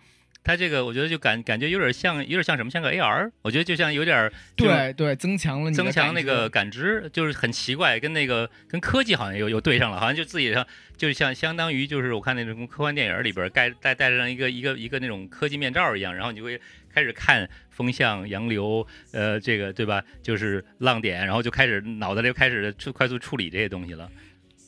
[0.48, 2.70] 它这个我觉得就感感觉有点像，有点像什么？
[2.70, 10.64] 像个 AR，我觉得就像有点对对，增强了增强那个感知，就是很奇怪，跟那个跟科技好像又又对上了，好像就自己上
[10.96, 16.60] 就像相当于就是我看那种科幻电影里边盖戴戴上一个一个一个那种科技面罩一样，然后你就会
[16.96, 20.02] 开始看风向、洋流，呃，这个对吧？
[20.22, 24.10] 就是浪点，然后就开始脑袋里就开始处快速处理这些东西了。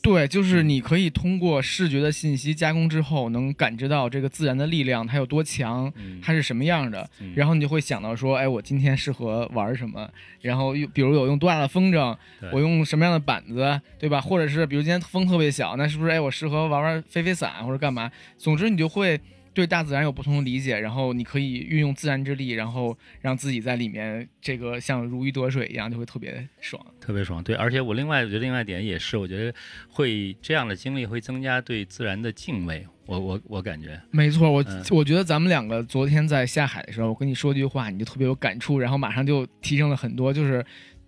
[0.02, 10.06] 对，就是你可以通过视觉的信息加工之后，能感知到这个自然的力量它有多强，嗯，它是什么样的，嗯然后你就会想到说，哎，我今天适合玩什么，
[10.42, 12.14] 然后又比如有用多大的风筝，
[12.52, 14.20] 我用什么样的板子，对吧？
[14.20, 18.12] 或者是比如今天风特别小，那是不是哎我适合玩玩飞飞伞或者干嘛？
[18.36, 19.18] 总之你就会。
[19.58, 26.80] 对大自然有不同的理解，然后你可以运用自然之力，然后让自己在里面这个像如鱼得水一样，就会特别爽。
[27.00, 27.42] 特别爽。
[27.42, 29.52] 对，而且我另外我觉得另外一点也是，我觉得
[29.88, 32.86] 会这样的经历会增加对自然的敬畏。
[33.06, 40.32] 我我我感觉，没错，我、嗯我觉得咱们两个昨天在下海的时候，我跟你说句话，你就特别有感触，然后马上就提升了很多。
[40.32, 40.64] 就是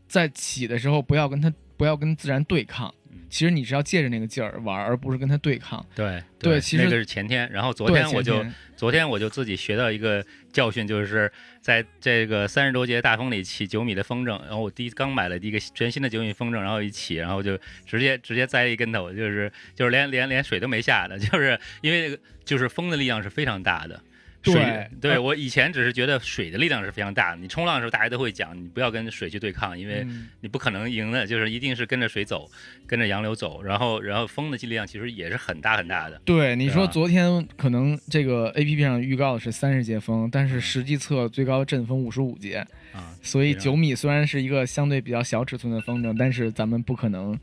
[0.08, 5.82] 在起的时候，不要跟它不要跟自然对抗嗯，其实你是要借着那个劲儿玩，而不是跟它对抗。
[5.94, 23.98] 对对其实那个是前天，然后昨天我就天昨天我就自己学到一个教训，就是在这个三十多节大风里起九米的风筝，然后我第一刚买了第一个全新的九米风筝，然后一起，然后就直接直接栽一跟头，就是就是连连连水都没下的，就是因为那个就是风的力量是非常大的。
[24.42, 32.50] 对水对呃我以前只是觉得水的力量是非常大的，你冲浪的时候大家都会讲，你不要跟水去对抗，因为嗯你不可能赢的，就是一定是跟着水走，
[32.86, 36.20] 跟着洋流走，然后然后风的力量其实也是很大很大的。
[36.24, 47.38] 对你说，昨天可能这个 A P P 上预告的是三十节风，但是实际测最高阵风五十五节，啊，所以九米虽然是一个相对比较小尺寸的风筝，但是咱们不可能，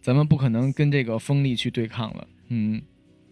[0.00, 2.26] 咱们不可能跟这个风力去对抗了。
[2.48, 2.82] 嗯，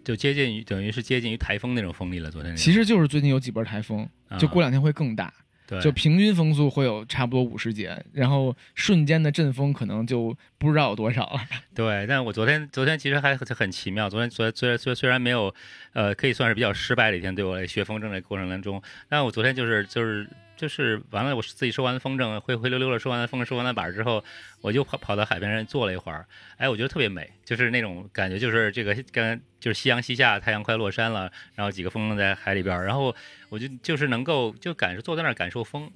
[0.05, 2.31] 就接近于等于是接近于台风那种风力了。
[2.31, 4.09] 昨天那个其实就是最近有几波台风，
[4.39, 5.35] 就过两天会更大，啊
[5.67, 11.41] 对就平均风速会有差不多五十节，然后瞬间的阵风可能就不知道有多少了。
[11.73, 14.11] 对，但我昨天昨天其实还很很奇妙。
[14.11, 15.55] 昨天昨虽然虽虽然没有，
[15.93, 20.29] 呃，可以算是比较失败的一天，对我来学风筝的过程当中，但我昨天就是就是
[20.61, 24.23] 就是完了，我自己收完风筝，灰灰溜溜的收完了风，收完了板之后，
[24.61, 26.27] 我就跑跑到海边上坐了一会儿，
[26.59, 33.17] 哎，我觉得特别美，就是那种感觉，就是这个跟就是夕阳西下，太阳快落山了，然后几个风筝在海里边，然后
[33.49, 35.91] 我就就是能够就感受坐在那儿感受风。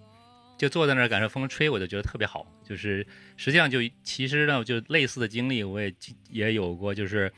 [0.56, 2.46] 就坐在那儿感受风吹，我就觉得特别好。
[2.62, 3.04] 就是
[3.36, 5.92] 实际上就其实呢，就类似的经历我也
[6.30, 7.30] 也有过，就是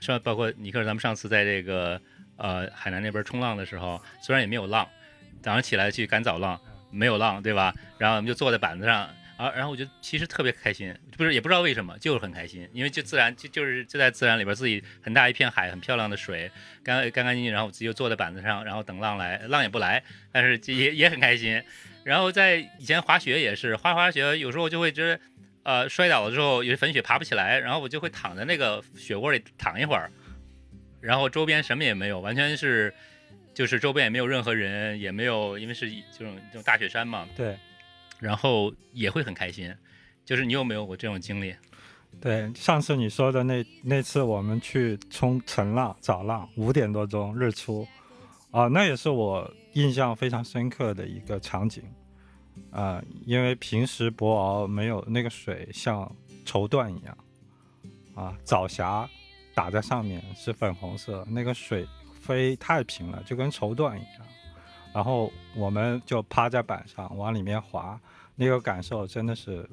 [0.00, 1.98] 上包括尼克咱们上次在这个
[2.36, 4.86] 呃海南那边冲浪的时候，虽然也没有浪，
[5.40, 6.60] 早上起来去赶早浪，
[6.94, 7.74] 没有浪，对吧？
[7.98, 9.10] 然后我们就坐在板子上。
[9.36, 16.48] 啊，然后我就其实特别开心，不是也不知道为什么，就是很开心，因为就自然就就是就在自然里边，自己很大一片海，很漂亮的水，
[16.84, 21.60] 干干干净净，然后我自己就坐在板子上，然后等浪来，浪也不来，但是也 也很开心。
[22.04, 25.20] 然后在以前滑雪也是，滑滑雪有时候就会觉得，
[25.64, 30.12] 呃，摔倒了之后有些粉雪爬不起来，然后我就会躺在那个雪窝里躺一会儿，
[31.00, 32.94] 然后周边什么也没有，完全是，
[33.54, 37.56] 就是周边也没有任何人，也没有，因为是这种这种大雪山嘛，对
[38.18, 39.72] 然后也会很开心。
[40.24, 41.54] 就是你有没有过这种经历？
[42.20, 47.86] 对，上次你说的那那次我们去冲晨浪早浪，五点多钟日出，
[48.50, 51.82] 啊、那也是我印象非常深刻的一个场景。
[52.70, 56.10] 啊、因为平时博鳌没有那个水像
[56.44, 57.16] 绸缎一样，
[58.14, 59.08] 啊，早霞
[59.54, 61.86] 打在上面是粉红色，那个水
[62.24, 64.26] 飞太平了，就跟绸缎一样。
[64.94, 68.00] 然后我们就趴在板上往里面滑，
[68.34, 69.68] 那个感受真的是，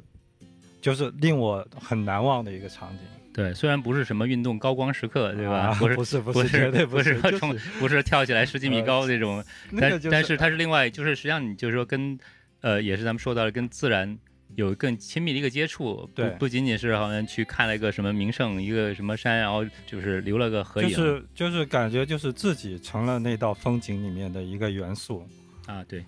[0.81, 3.05] 就是令我很难忘的一个场景。
[3.33, 5.57] 对，虽然不是什么运动高光时刻，对吧？
[5.57, 9.41] 啊不是不是不不是绝对不是，就冲是不是跳起来十几米呃高那种，
[9.79, 12.19] 但那个就但是它是另外，就是实际上你就是说跟
[12.59, 14.17] 呃，也是咱们说到的跟自然
[14.55, 25.25] 有更亲密的一个接触，不对不仅仅是好像去看了一个什么名胜，一个什么山，然后就是留了个合影就、是就是感觉就是自己成了那道风景里面的一个元素
[25.65, 26.03] 啊，对，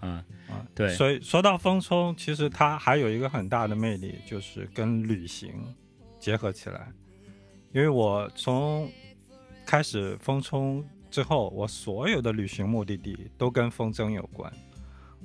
[0.00, 0.66] 啊，啊。
[0.74, 5.50] 对所以说到风冲，其实它还有一个很大的魅力，就是跟旅行
[6.18, 6.88] 结合起来。
[7.72, 8.90] 因为我从
[9.66, 14.50] 开始风冲之后，我所有的旅行目的地都跟风筝有关。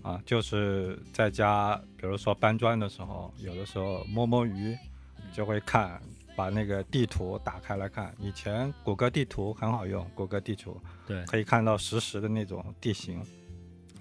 [0.04, 4.78] 啊，就是在家，比如说搬砖的时候，有的时候摸摸鱼，
[5.34, 6.00] 就会看，
[6.36, 8.14] 把那个地图打开来看。
[8.20, 13.26] 以前谷歌地图很好用，谷歌地图对，可以看到实时的那种地形，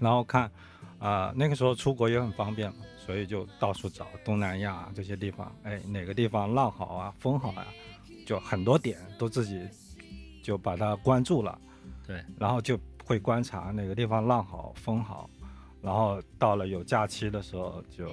[0.00, 0.50] 然后看，
[0.98, 7.64] 啊、那个时候出国也很方便嘛，所以就到处找东南亚啊这些地方，哎，哪个地方浪好啊，风好啊，
[8.26, 9.68] 就很多点都自己
[10.42, 11.56] 就把它关注了，
[12.04, 15.30] 对，然后就会观察哪个地方浪好风好，
[15.82, 18.08] 然后到了有假期的时候就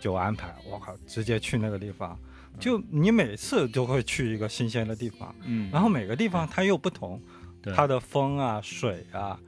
[0.00, 2.18] 就安排，我靠，直接去那个地方，
[2.58, 7.20] 就你每次都会去一个新鲜的地方，嗯，然后每个地方它又不同，
[7.62, 7.72] 对。
[7.74, 9.38] 它的风啊、水啊、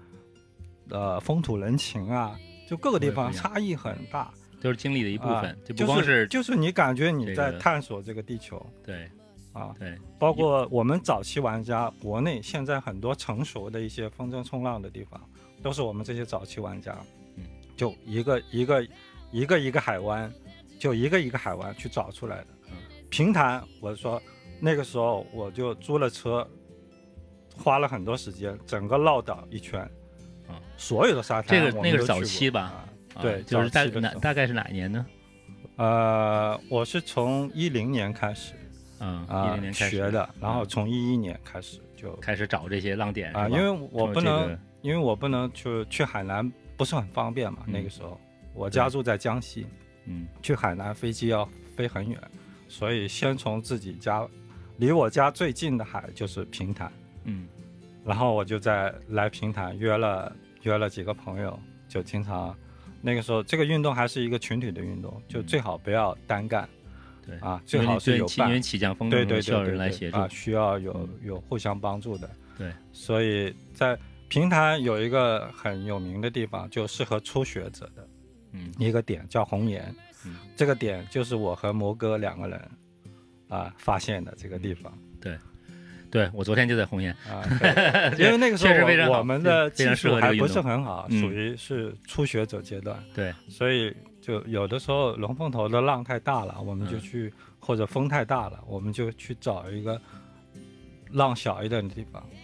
[0.90, 4.32] 呃风土人情啊，就各个地方差异很大。
[4.60, 8.64] 都是经历的一部分，啊就不光是就是你感觉你在探索这个地球。
[8.86, 9.10] 对
[9.52, 15.20] 啊，对，包括我们早期玩家，国内现在很多成熟的一些风筝冲浪的地方，
[15.64, 17.21] 都是我们这些早期玩家，嗯，
[17.76, 18.86] 就一个一个
[19.30, 20.32] 一个一个海湾，
[20.78, 22.46] 就一个一个海湾去找出来的。
[22.70, 22.76] 嗯。
[23.10, 24.20] 平潭，我说
[24.60, 26.46] 那个时候我就租了车，
[27.56, 29.80] 花了很多时间，整个绕岛一圈，
[30.48, 32.84] 啊所有的沙滩这个那个是早期吧
[33.20, 33.84] 对就是大
[34.20, 35.04] 大概是哪一年呢？
[35.76, 38.54] 呃，我是从一零年开始
[39.00, 39.96] 嗯，一啊、零年开始。
[39.96, 44.58] 学的，然后嗯从一一年开始就开始找这些浪点啊，因为我不能，个。
[44.82, 46.50] 因为我不能去去海南，
[46.82, 47.60] 不是很方便嘛。
[47.66, 48.20] 嗯那个时候
[48.54, 49.66] 我家住在江西，
[50.06, 52.20] 嗯去海南飞机要飞很远，
[52.68, 54.28] 所以先从自己家，
[54.78, 56.92] 离我家最近的海就是平潭，
[57.24, 57.46] 嗯
[58.04, 62.54] 然后我就在来平潭约了约了几个朋友，就经常。
[63.04, 66.68] 那个时候，这个运动还是一个群体的运动，就嗯最好不要单干
[67.26, 68.60] 对啊，最好是有伴起因为。
[68.60, 72.30] 起降风筝对对需要对对人来协助啊，需要有嗯有互相帮助的。
[72.56, 73.98] 对，所以在
[74.32, 78.08] 平潭有一个很有名的地方，就适合初学者的
[78.52, 78.72] 嗯。
[78.78, 79.94] 一个点叫红岩。
[80.24, 80.38] 嗯。
[80.56, 82.58] 这个点就是我和摩哥两个人
[83.48, 84.90] 啊发现的这个地方。
[85.20, 85.36] 对。
[86.10, 87.44] 对我昨天就在红岩，啊，
[88.18, 88.74] 因为那个时候
[89.12, 91.20] 我我们的技术还不是很好，嗯。
[91.20, 93.34] 属于是初学者阶段，对。
[93.50, 97.00] 所以就有的时候龙凤头的浪太大了，我们就嗯。
[97.00, 100.00] 去、或者风太大了，我们就去找一个
[101.10, 102.41] 浪小一点的地方，对，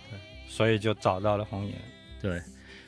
[0.48, 1.74] 所以就找到了红岩，
[2.20, 2.42] 对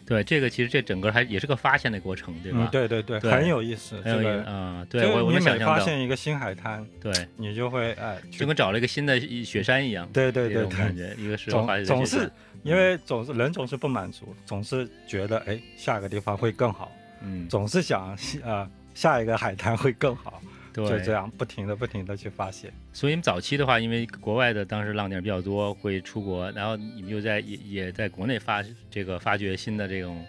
[0.07, 2.59] 对，这个其实这整个还也是个发现的过程，对吧？
[2.63, 4.51] 嗯，对对对，对很有意思，很有意思这个。
[4.51, 12.33] 啊，对就是我我你每发现一个新海滩，对，你就会哎，就跟找了一个新的雪山一样，对对对这种感，觉，一个适合滑雪的总总是，
[12.65, 16.91] 因为总是人总是不满足，总是觉得哎下个地方会更好，
[17.23, 20.43] 嗯，总是想呃下一个海滩会更好，
[20.89, 22.73] 对，就这样不停的不停的去发现。
[22.93, 30.25] 所以你们早期的话，因为国外的当时浪点比较多，会出国，然后你们又在也也在国内发这个发掘新的这种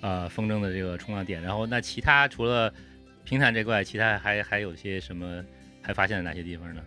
[0.00, 2.72] 呃风筝的这个冲浪点，然后那其他除了
[3.24, 5.44] 平潭这块，其他还还有些什么？
[5.82, 6.82] 还发现了哪些地方呢？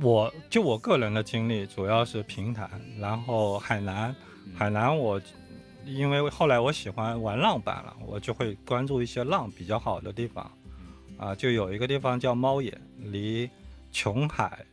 [0.00, 5.20] 我就我个人的经历，主要是平潭，然后海南，嗯海南我
[5.84, 10.50] 因为后来我喜欢玩浪板了，我就会关注一些浪比较好的地方，
[11.22, 13.48] 啊，就有一个地方叫猫眼，离
[13.92, 14.66] 琼海，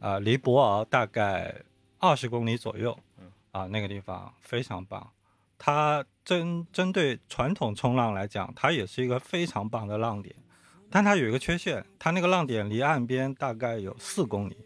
[0.00, 1.54] 啊，离博鳌大概
[1.98, 5.10] 二十公里左右嗯，啊，那个地方非常棒。
[5.56, 10.36] 它针针对传统冲浪来讲，它也是一个非常棒的浪点，
[10.90, 14.58] 但它有一个缺陷，它那个浪点离岸边大概有四公里，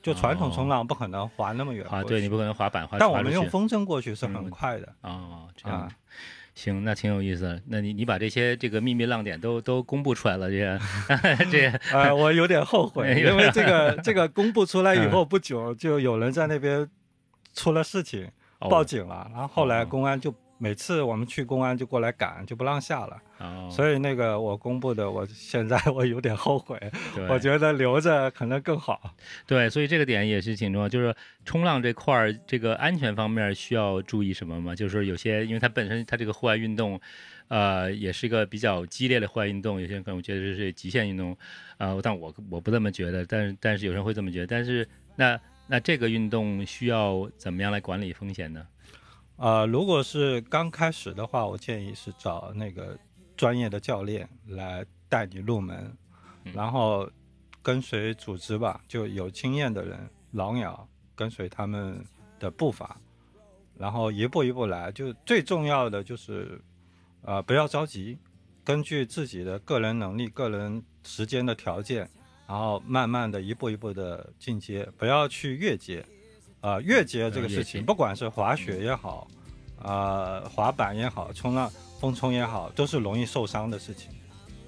[0.00, 4.94] 就传统冲浪不可能滑那么远啊，对你不可能滑板滑，但我们用风筝过去是很嗯快的。
[5.02, 5.82] 哦，这样。
[5.82, 5.88] 啊
[6.54, 7.62] 行，那挺有意思的。
[7.68, 10.78] 那你你把这些这个秘密浪点都都公布出来了，这些
[11.50, 16.88] 这 呃，我有点后悔， 因为这个这个公布出来以后不久，就有人在那边
[17.54, 18.28] 出了事情，
[18.58, 19.86] 报警了，然后后来哦。
[19.86, 23.16] 公安就每次我们去公安就过来赶，就不让下了。
[23.38, 26.78] 哦，所以那个我公布的，我现在我有点后悔，
[27.30, 29.14] 我觉得留着可能更好。
[29.46, 34.74] 对，所以这个点也是挺重要，就是冲浪这块儿，这个安全方面需要注意什么吗？
[34.74, 37.00] 就是有些，因为它本身它这个户外运动，
[37.48, 39.80] 呃，也是一个比较激烈的户外运动。
[39.80, 41.34] 有些人可能觉得这是极限运动，
[41.78, 43.24] 啊、但我我不这么觉得。
[43.24, 44.46] 但是但是有人会这么觉得。
[44.46, 44.86] 但是
[45.16, 48.66] 那那这个运动需要怎么样来管理风险呢？
[49.40, 52.94] 呃，如果是刚开始的话，我建议是找那个
[53.38, 55.96] 专业的教练来带你入门，
[56.44, 57.10] 嗯然后
[57.62, 59.98] 跟随组织吧，就有经验的人
[60.32, 62.04] 老鸟跟随他们
[62.38, 63.00] 的步伐，
[63.78, 64.92] 然后一步一步来。
[64.92, 66.60] 就最重要的就是，
[67.22, 68.18] 呃，不要着急，
[68.62, 72.06] 根据自己的个人能力、个人时间的条件，
[72.46, 76.04] 然后慢慢的一步一步的进阶，不要去越阶。
[76.60, 79.26] 啊、越阶这个事情，不管是滑雪也好，
[79.82, 84.10] 啊、滑板也好，冲浪、风冲也好，都是容易受伤的事情。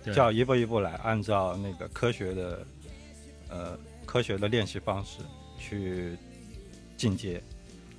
[0.05, 2.67] 对就要一步一步来，按照那个科学的，
[3.49, 5.19] 呃，科学的练习方式
[5.59, 6.17] 去
[6.97, 7.41] 进阶。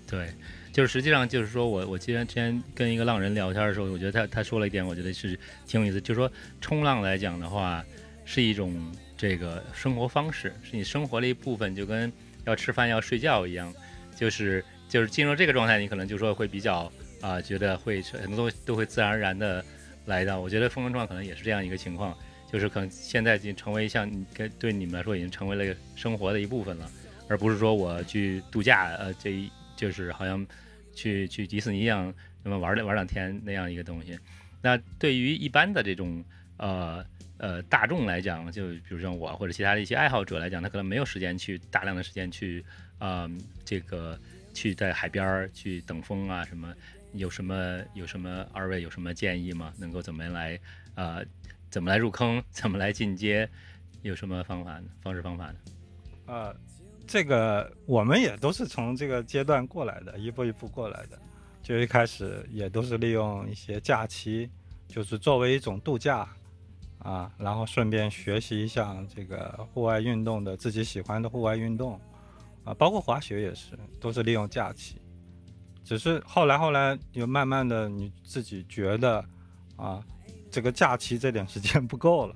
[0.05, 0.29] 对，
[0.73, 6.29] 就是实际上就是说我我今天之前跟一个浪人聊天的时候，我觉得他他说了一点，我觉得是挺有意思，就是说
[6.59, 7.83] 冲浪来讲的话，
[8.25, 12.11] 是一种这个生活方式，是你生活的一部分，就跟
[12.43, 13.73] 要吃饭要睡觉一样，
[14.15, 16.91] 就是就是进入这个状态，你可能就说会比较
[17.21, 19.63] 啊、觉得会很多东西都会自然而然的
[20.05, 20.41] 来到。
[20.41, 22.17] 我觉得风筝撞可能也是这样一个情况，
[22.51, 26.91] 就是可能现在已经成为像跟对你们来说已经成为了生活的一部分了，
[27.29, 30.45] 而不是说我去度假，呃，这一就是好像
[30.93, 34.19] 去去迪士尼一样，那么玩玩两天那样一个东西。
[34.61, 36.21] 那对于一般的这种
[36.57, 37.05] 呃
[37.37, 42.63] 呃大众来讲，就比如像我或者其他的一些爱好者来讲，他可能没有时间去大量的时间去
[42.99, 43.29] 啊、
[43.63, 44.19] 这个
[44.53, 46.73] 去在海边去等风啊什么。
[47.15, 49.71] 有什么有什么二位有什么建议吗？
[49.77, 50.59] 能够怎么来
[50.95, 51.23] 呃
[51.69, 53.47] 怎么来入坑，怎么来进阶，
[54.01, 54.85] 有什么方法呢？
[54.99, 55.55] 方式方法呢？
[56.25, 56.55] 呃，
[57.05, 61.19] 这个我们也都是从这个阶段过来的，一步一步过来的。
[61.61, 64.49] 就一开始也都是利用一些假期，
[64.87, 66.27] 就是作为一种度假
[66.97, 72.01] 啊，然后顺便学习一下这个户外运动的自己喜欢的户外运动
[72.63, 75.01] 啊，包括滑雪也是，都是利用假期。
[75.83, 79.23] 只是后来后来就慢慢的你自己觉得
[79.75, 80.01] 啊，
[80.49, 82.33] 这个假期这点时间不够了，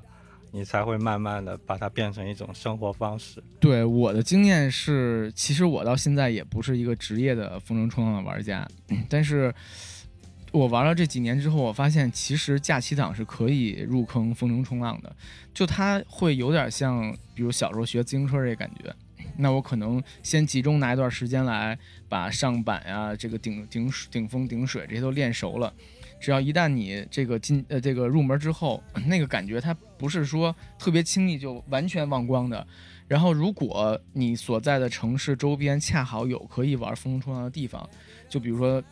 [0.51, 3.41] 你才会慢慢的把它变成一种生活方式。
[3.57, 8.67] 对我的经验是，其实我到现在也不是一个职业的风筝冲浪的玩家，
[9.07, 9.53] 但是
[10.51, 15.15] 我玩了这几年之后，我发现其实假期党是可以入坑风筝冲浪的，
[15.53, 18.93] 就它会有点像，比如小时候学自行车这感觉。
[19.37, 21.77] 那我可能先集中拿一段时间来
[22.09, 25.73] 把上板呀、这个顶顶顶风顶水这些都练熟了。
[26.19, 32.65] 只要一旦你这个进呃这个入门之后，那个感觉它不是说特别轻易就完全忘光的。
[33.07, 37.89] 然后，如果你所在的城市周边恰好有可以玩风冲浪的地方，
[38.27, 38.83] 就比如说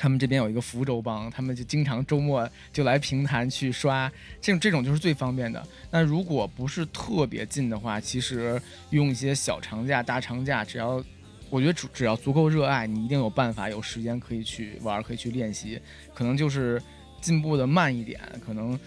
[0.00, 5.60] 他们这边有一个福州帮，他们就经常周末就来平潭去刷，这种这种就是最方便的。
[5.90, 11.04] 那如果不是特别近的话，其实用一些小长假、大长假，只要
[11.50, 15.80] 我觉得只只要足够热爱，你一定有办法、有时间可以去玩，可以去练习。
[16.14, 16.80] 可能就是
[17.20, 18.78] 进步的慢一点，可能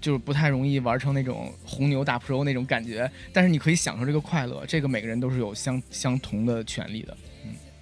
[0.00, 7.16] 就是不太容易玩成那种红牛大 pro 那种感觉，但是你可以享受这个快乐，这个每个人都是有相相同的权利的。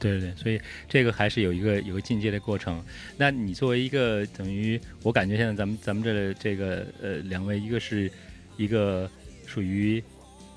[0.03, 2.83] 对对对，所以这个还是有一个有个进阶的过程。
[3.17, 8.11] 那你作为一个等于，我感觉现在咱们咱们这这个呃两位，一个是
[8.57, 9.09] 一个
[9.47, 10.03] 属于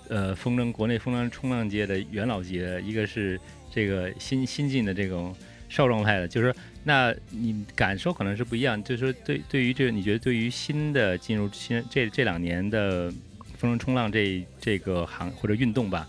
[0.09, 3.39] 呃风筝国内风筝冲浪界的元老级的，一个是
[3.71, 5.35] 这个新新进的这种
[5.69, 8.83] 少壮派的，就是说，那你感受可能是不一样。
[8.83, 13.13] 就是说对对于这个，你觉得对于新的进入新这这两年的
[13.57, 16.07] 风筝冲浪这这个行或者运动吧，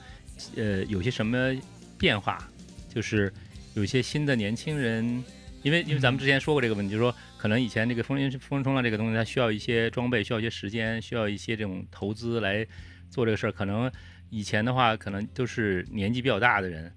[0.57, 1.55] 呃，有些什么
[1.99, 2.49] 变化？
[2.97, 3.31] 就是
[3.75, 5.23] 有一些新的年轻人，
[5.63, 12.67] 因为因为咱们之前说过这个问题，就是说可能以前这个风筝风筝冲浪这个东西，它需要一些装备，需要一些时间，需要一些这种投资来
[13.11, 13.53] 做这个事儿。
[13.53, 13.93] 可能
[14.31, 16.91] 以前的话，可能都是年纪比较大的人。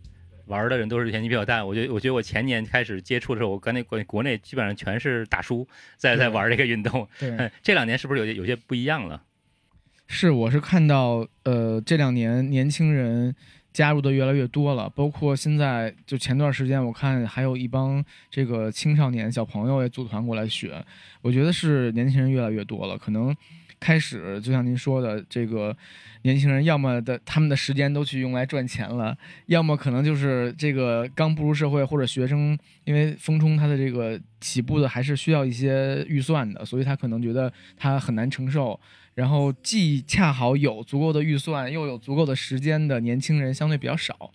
[0.45, 7.05] 玩的人都是年纪比较大，我觉得，我觉得我前年开始接触的时候，我国内国国内基本上全是大叔在在玩这个运动。
[7.19, 9.21] 对， 这两年是不是有些有些不一样了？
[10.07, 13.35] 是，我是看到，呃，这两年年轻人
[13.79, 20.83] 加入的越来越多了，包括现在就前段时间我看还有一帮这个青少年小朋友也组团过来学，
[21.21, 23.33] 我觉得是年轻人越来越多了，可能
[23.79, 25.73] 开始就像您说的，这个
[26.23, 38.77] 年轻人要么的他们的时间都去用来赚钱了，要么可能就是这个刚步入社会或者学生，因为风冲他的这个起步的还是需要一些预算的，所以他可能觉得他很难承受。
[39.19, 44.31] 然后既恰好有足够的预算，又有足够的时间的年轻人相对比较少，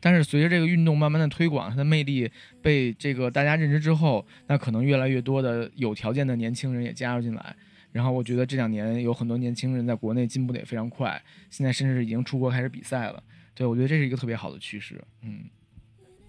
[0.00, 2.30] 但是随着这个运动慢慢的推广，它的魅力
[2.62, 7.54] 被这个大家认知之后，那可能越来越多的有条件的年轻人也加入进来。
[7.92, 13.22] 然后我觉得这两年有很多年轻人在国内进步的也非常快，现在甚至已经出国开始比赛了。
[13.54, 14.98] 对我觉得这是一个特别好的趋势。
[15.20, 15.40] 嗯，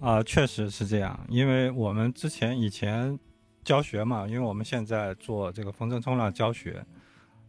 [0.02, 3.18] 啊，确实是这样，因为我们之前以前
[3.64, 6.86] 教学嘛，因为我们现在做这个风筝冲浪教学，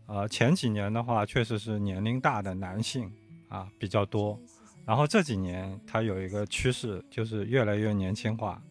[0.06, 3.10] 呃，前几年的话确实是年龄大的男性
[3.48, 4.38] 啊比较多，
[4.84, 8.62] 然后这几年它有一个趋势就是越来越年轻化，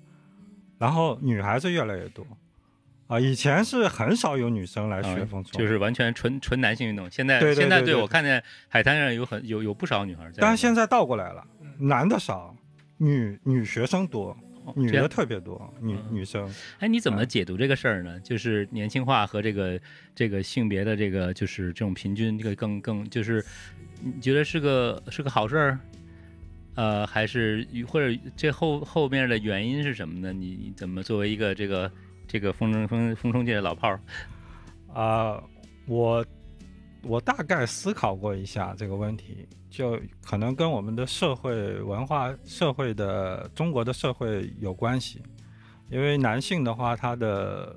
[0.78, 2.26] 然后女孩子越来越多。
[3.08, 7.10] 啊，以前是很少有女生来学风冲，就是完全纯纯男性运动。
[7.12, 10.38] 现在对对现在对对我看见海滩上有很有有不少女孩在。
[10.40, 11.46] 但是现在倒过来了，
[11.80, 12.56] 男的少，
[12.98, 14.36] 女女学生多，
[14.76, 16.50] 女的特别多，女嗯女生。
[16.80, 18.20] 哎，你怎么解读这个事儿呢？
[18.22, 19.80] 就是年轻化和这个
[20.16, 23.44] 这个性别的这个就是这种平均，这个更更就是
[24.02, 25.80] 你觉得是个是个好事儿？
[26.76, 30.34] 呃，还是或者这后后面的原因是什么呢？
[30.34, 31.92] 你你怎么作为一个这个
[32.28, 34.00] 这个风筝风风冲界的老炮儿，
[34.92, 35.44] 啊、
[35.86, 36.26] 我
[37.04, 45.22] 我大概思考过一下这个问题，就可能跟我们的社会文化、社会的中国的社会有关系。
[45.90, 47.76] 因为男性的话，他的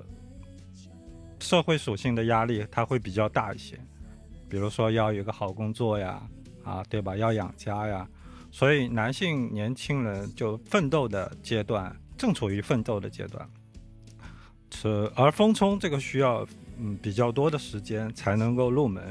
[1.39, 3.77] 社会属性的压力他会比较大一些，
[4.49, 6.21] 比如说要有个好工作呀，
[6.63, 7.15] 啊，对吧？
[7.15, 8.07] 要养家呀，
[8.49, 13.47] 所以男性年轻人就奋斗的阶段，正处于奋斗的阶段。
[14.71, 16.47] 是，而风冲这个需要
[16.79, 19.03] 嗯比较多的时间才能够入门，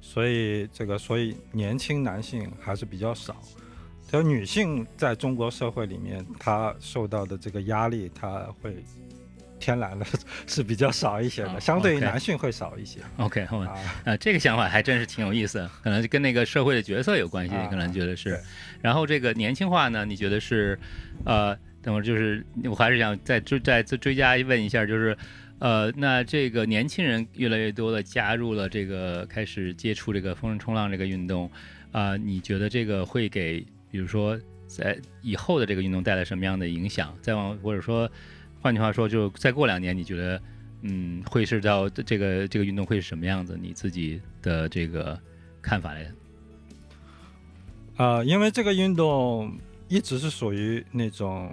[0.00, 3.36] 所以这个所以年轻男性还是比较少。
[4.10, 8.76] 就女性在中国社会里面，她受到的这个压力，她会
[9.60, 10.06] 天然的
[10.46, 13.76] 是比较少一些的，啊相对于男性会少一些 OK，我啊。
[14.04, 18.40] 啊，这个想法还真是挺有意思，可能跟那个社会的角色有关系，啊可能觉得是对。
[18.80, 20.78] 然后这个年轻化呢，你觉得是，
[21.26, 25.14] 呃，等会儿就是我还是想再追再追加问一下，就是，
[25.58, 31.50] 呃，那这个年轻人越来越多的加入了这个开始接触这个风筝冲浪这个运动，
[31.92, 37.16] 啊、你觉得这个会给比如说在以后的这个运动带来什么样的影响？
[37.20, 38.10] 再往或者说，
[38.60, 40.40] 换句话说，就再过两年，你觉得？
[40.82, 43.58] 嗯，会是到这个这个运动会是什么样子？
[43.60, 45.20] 你自己的这个
[45.60, 46.14] 看法来的？
[47.96, 51.52] 呃，因为这个运动一直是属于那种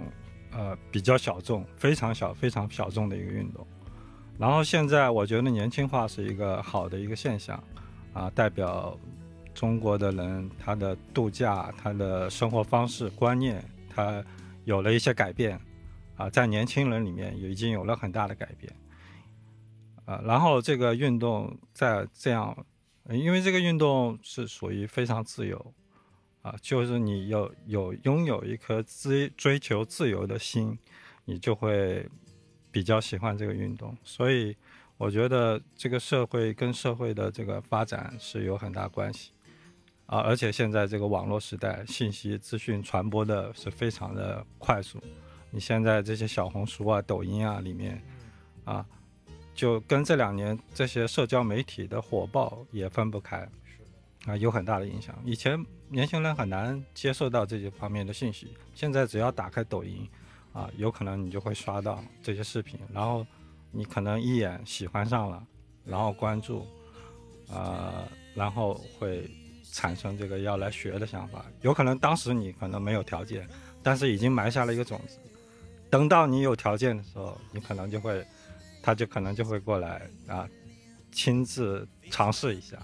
[0.52, 3.66] 呃比较小众、非常小、非常小众的一个运动。
[4.38, 7.62] 然后现在我觉得年轻化是一个好的一个现象，
[8.12, 8.98] 啊，代表
[9.54, 14.22] 中国的人他的度假、他的生活方式观念，他
[14.64, 15.58] 有了一些改变，
[16.16, 18.72] 啊，在年轻人里面也已经有了很大的改变。
[20.04, 22.56] 啊，然后这个运动在这样，
[23.10, 25.74] 因为这个运动是属于非常自由，
[26.42, 30.78] 啊，就是你有有拥有一颗追追求自由的心，
[31.24, 32.08] 你就会
[32.76, 33.96] 比较喜欢这个运动。
[34.04, 34.54] 所以
[34.98, 39.30] 我觉得这个社会跟社会的这个发展是有很大关系
[40.04, 45.02] 啊，而且现在这个网络时代，信息资讯传播的是非常的快速。
[45.50, 48.02] 你现在这些小红书啊、抖音啊里面
[48.66, 48.84] 啊，
[49.54, 53.48] 就跟这两年这些社交媒体的火爆也分不开。
[54.26, 55.18] 啊，有很大的影响。
[55.24, 60.06] 以前年轻人很难接受到这些方面的信息，现在只要打开抖音，
[60.56, 63.26] 啊，有可能你就会刷到这些视频，然后
[63.70, 65.46] 你可能一眼喜欢上了，
[65.84, 66.66] 然后关注，
[67.50, 69.30] 呃，然后会
[69.70, 71.44] 产生这个要来学的想法。
[71.60, 73.46] 有可能当时你可能没有条件，
[73.82, 75.18] 但是已经埋下了一个种子。
[75.90, 78.26] 等到你有条件的时候，你可能就会，
[78.82, 80.48] 他就可能就会过来啊，
[81.12, 82.78] 亲自尝试一下。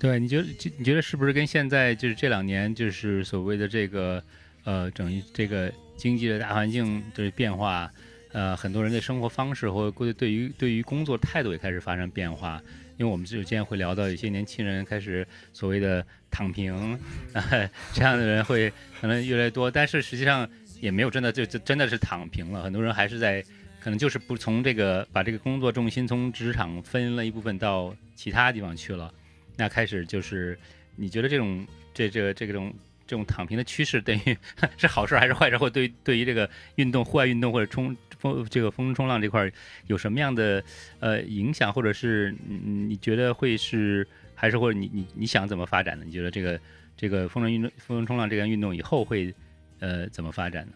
[0.00, 4.20] 对，你觉得这你觉得是不是跟现在就是这两年就是所谓的这个
[4.64, 7.90] 呃整一这个经济的大环境的变化，
[8.32, 12.60] 呃，很多人的生活方式或者对于对于工作态度也开始发生变化。
[12.98, 16.98] 因为我们之前会聊到，有些年轻人开始所谓的躺平，
[17.92, 20.48] 这样的人会可能越来越多，但是实际上
[20.80, 23.44] 也没有真的就就真的是躺平了，很多人还是在
[23.80, 29.12] 可能就是不从这个把这个工作重心从职场分了一部分到其他地方去了。
[29.58, 30.58] 那开始就是，
[30.96, 32.72] 你觉得这种这这这种
[33.06, 34.36] 这种躺平的趋势，等于
[34.76, 35.56] 是好事还是坏事？
[35.56, 39.52] 或对对于这个运动、户外运动或者冲风这个风冲浪这块儿
[39.86, 40.62] 有什么样的
[41.00, 46.04] 呃影响，或者是嗯你觉得会是还是或者你你你想怎么发展呢？
[46.04, 46.60] 你觉得这个
[46.96, 49.32] 这个风筝运动、风筝冲浪这项运动以后会
[49.78, 50.72] 呃怎么发展呢？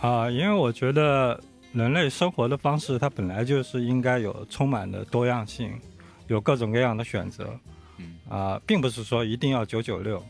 [0.00, 1.40] 啊，因为我觉得
[1.72, 5.72] 人类生活的方式，它本来就是应该有充满的多样性，
[6.26, 7.58] 有各种各样的选择。
[7.98, 10.22] 嗯啊，并不是说一定要九九六，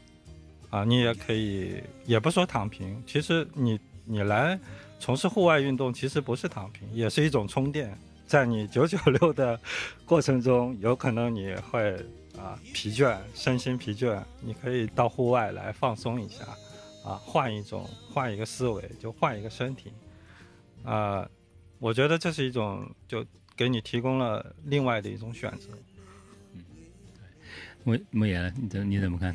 [0.77, 4.61] 啊，你也可以，也不说躺平，其实你你来
[5.01, 7.99] 从事户外运动，其实不是躺平，也是一种充电。
[8.27, 9.59] 在你九九六的
[10.05, 11.95] 过程中，有可能你会
[12.37, 16.45] 啊疲倦，身心疲倦，你可以到户外来放松一下，
[17.03, 19.91] 啊，换一种，换一个思维，就换一个身体，
[20.85, 21.27] 啊，
[21.79, 23.25] 我觉得这是一种，就
[23.57, 25.71] 给你提供了另外的一种选择。
[26.53, 26.63] 嗯，
[27.15, 27.25] 对
[27.83, 29.35] 莫莫言，你怎你怎么看？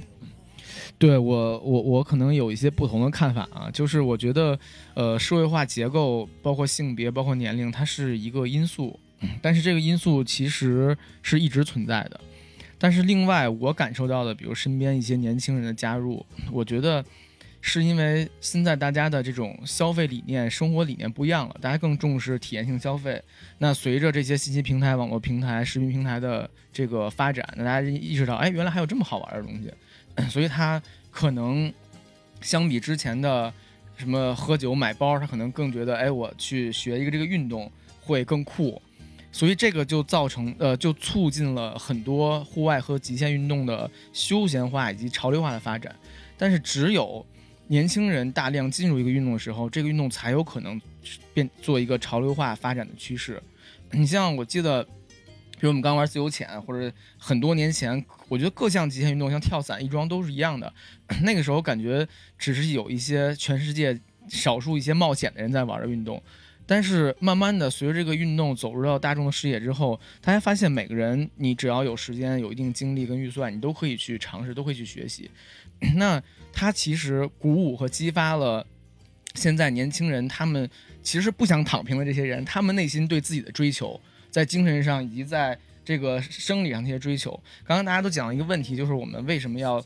[0.98, 4.58] 对我，我我可能有一些不同的看法啊，就是我觉得，
[4.94, 9.00] 呃，社会化结构，包括性别，包括年龄，它是一个因素，
[9.42, 12.20] 但是这个因素其实是一直存在的。
[12.78, 17.06] 但是另外，我感受到的，比如身边一些年轻人的加入，我觉得
[17.62, 23.22] 是因为现在大家的这种消费理念、生活理念不一样了，大家更重视体验性消费。
[23.60, 29.72] 那随着这些信息平台、网络平台、视频平台的这个发展，那大家意识到，哎，原来还有这么好玩的东西。
[30.30, 31.72] 所以他可能
[32.42, 33.52] 相比之前的
[33.98, 38.82] 什么喝酒买包，他可能更觉得，哎，我去学一个这个运动会更酷。
[39.32, 45.96] 所以这个就造成，呃，就促进了很多户外和极限运动的休闲化以及潮流化的发展。
[46.38, 47.26] 但是只有
[47.68, 50.80] 年轻人大量进入一个运动的时候，这个运动才有可能
[51.34, 53.42] 变做一个潮流化发展的趋势。
[53.92, 54.86] 你像我记得。
[55.62, 60.74] 比如我们刚玩自由潜，或者很多年前，我觉得各项极限运动，像跳伞、翼装都是一样的。
[61.22, 63.96] 那个时候感觉只是有一些全世界
[64.28, 66.20] 少数一些冒险的人在玩的运动，
[66.66, 75.30] 但是慢慢的随着这个运动走入到大众的视野之后，大家发现每个人你只要有时间、有一定精力跟预算，你都可以去尝试，都可以去学习。
[75.94, 76.20] 那
[76.52, 78.66] 它其实鼓舞和激发了
[79.36, 80.68] 现在年轻人，他们
[81.04, 84.02] 其实不想躺平的这些人，他们内心对自己的追求。
[84.32, 87.32] 在精神上以及在这个生理上的一些追求，
[87.66, 89.84] 刚刚大家都讲了一个问题，就是我们为什么要，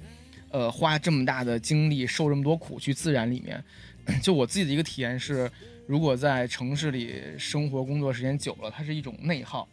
[0.52, 3.64] 呃，花这么大的精力，受这么多苦去自然里面？
[4.22, 5.52] 就我自己的一个体验是，
[5.88, 9.68] 如果在城市里生活工作时间久了，它是一种内耗，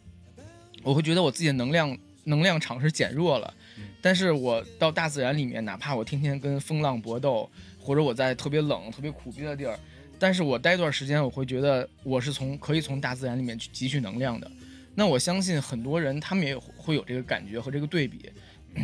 [0.81, 3.53] 我会觉得我自己的能量能量场是减弱了。
[4.01, 7.49] 但是我到大自然里面，哪怕我天天跟风浪搏斗，
[7.79, 9.79] 或者我在特别冷、特别苦逼的地儿，
[10.17, 14.51] 但是我待一段时间，我会觉得我是从可以从大自然里面去汲取能量的。
[14.95, 18.29] 那我相信很多人他们也会有这个感觉和这个对比。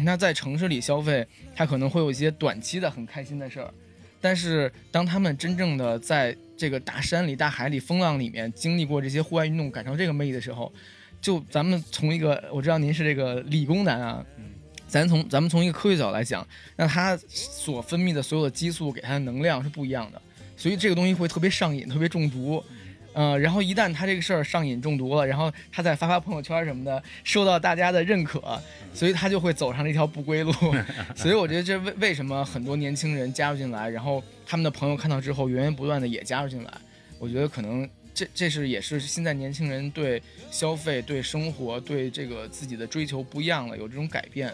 [0.03, 3.73] 那在城市里消费，他可能会有一些短期的很开心的事儿，
[4.21, 10.71] 但是当他们真正的在这个大山里、大海里、风浪里面经历过这些户外运动，感受这个魅力的时候，
[11.19, 14.23] 就咱们从一个我知道您是这个理工男啊，
[14.87, 20.21] 咱从咱们从一个科学角度来讲，那他所分泌的所有的激素给他的能量是不一样的，
[20.55, 22.63] 所以这个东西会特别上瘾、特别中毒。
[23.21, 28.57] 嗯，然后一旦他这个事儿上瘾中毒了，然后他再发发朋友圈什么的，受到大家的认可，
[28.93, 30.53] 所以他就会走上这条不归路。
[31.17, 36.71] 所以我觉得这为为什么很多年轻人加入进来，然后他们的朋友看到之后源源不断的也加入进来，
[37.19, 44.49] 我觉得可能这这是也是现在年轻人对消费、对生活、对这个自己的追求不一样了，有这种改变。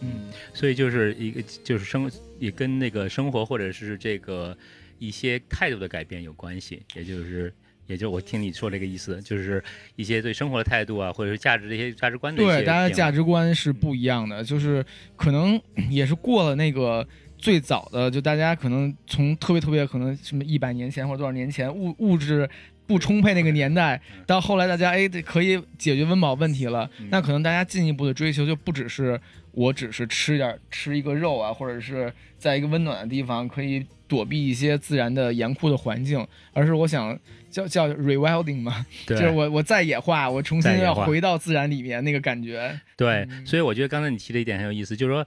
[0.00, 4.54] 嗯，所以就是一个就是生也跟那个生活或者是这个
[4.98, 7.50] 一些态度的改变有关系，也就是。
[7.90, 9.62] 也就我听你说这个意思，就是
[9.96, 12.40] 一些对生活的态度啊，或者是价值这些价值观的。
[12.40, 14.84] 对，大家的价值观是不一样的，就是
[15.16, 15.60] 可能
[15.90, 17.04] 也是过了那个
[17.36, 22.48] 最早的，就大家可能从特别特别可能什么一百年前或者多少年前物物质
[22.86, 29.20] 不充沛那个年代，到后来大家哎可以解决温饱问题了，那可能大家进一步的追求就不只是
[29.50, 37.18] 我只是吃点吃一个肉啊，或者是在一个温暖的地方可以躲避一些自然的严酷的环境，而是我想。
[37.50, 42.80] 叫叫 rewilding 嘛，就是我我再野化，我重新要回到自然里面那个感觉。
[42.96, 45.26] 对，所以我觉得刚才你提的一点很有意思，就是说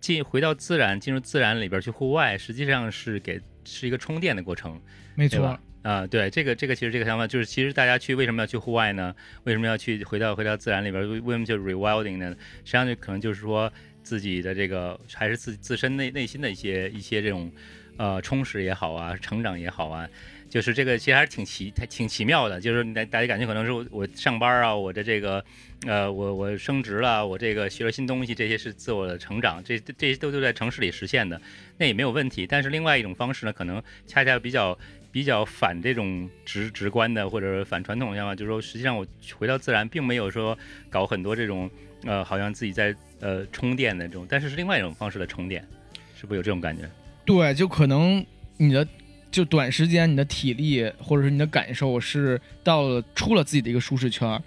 [0.00, 4.80] 进回到自然，进入自然里边去户外，实际上是给是一个充电的过程。
[5.14, 9.14] 没错啊，对这个这个其实这个想法就是，其实大家去为什么要去户外呢？
[9.44, 11.08] 为什么要去回到回到自然里边？
[11.24, 12.34] 为什么叫 rewilding 呢？
[12.64, 17.50] 实际上就可能就是说自己的这个还是自自身内内心的一些一些这种
[17.96, 20.08] 呃充实也好啊，成长也好啊。
[20.52, 22.60] 就是这个其实还是挺奇，挺奇妙的。
[22.60, 25.42] 就是大大家感觉可能是我上班啊，我的这个，
[25.86, 31.40] 呃，我我升职了，我这个学了新东西，这些是自我的成长，这这些都都在城市里实现的，
[31.78, 32.46] 那也没有问题。
[32.46, 34.78] 但是另外一种方式呢，可能恰恰比较
[35.10, 40.58] 比较反这种直直观的或者反传统的想法，就是说实际上我回到自然，并没有说
[40.90, 41.70] 搞很多这种
[42.04, 45.66] 呃，好像自己在呃充电的这种，但是是另外一种方式的充电，
[46.14, 46.86] 是不是有这种感觉？
[47.24, 48.22] 对，就可能
[48.58, 48.86] 你的。
[49.32, 54.40] 就短时间，你的体力或者是你的感受是到了出了自己的一个舒适圈儿，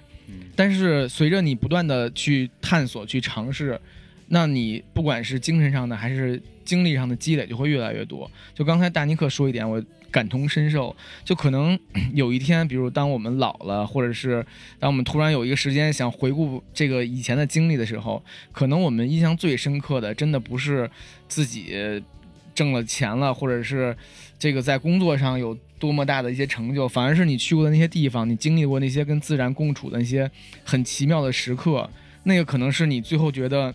[0.56, 3.78] 但是随着你不断的去探索、去尝试，
[4.30, 8.30] 那你不管是精神上的还是精力上的积累就会越来越多。
[8.54, 10.96] 就刚才大尼克说一点，我感同身受。
[11.24, 11.78] 就可能
[12.14, 14.46] 有一天，比如当我们老了，或者是
[14.80, 20.90] 当我们突然有一个时间想回顾这个以前的经历的时候，可能我们印象最深刻的，真的不是
[21.28, 22.02] 自己
[22.56, 23.96] 挣了钱了，或者是
[24.38, 30.30] 这个在工作上有多么大的一些成就，反而是你去过的那些地方，你经历过那些跟自然共处的那些
[30.64, 31.90] 很奇妙的时刻，
[32.24, 33.74] 那个可能是你最后觉得。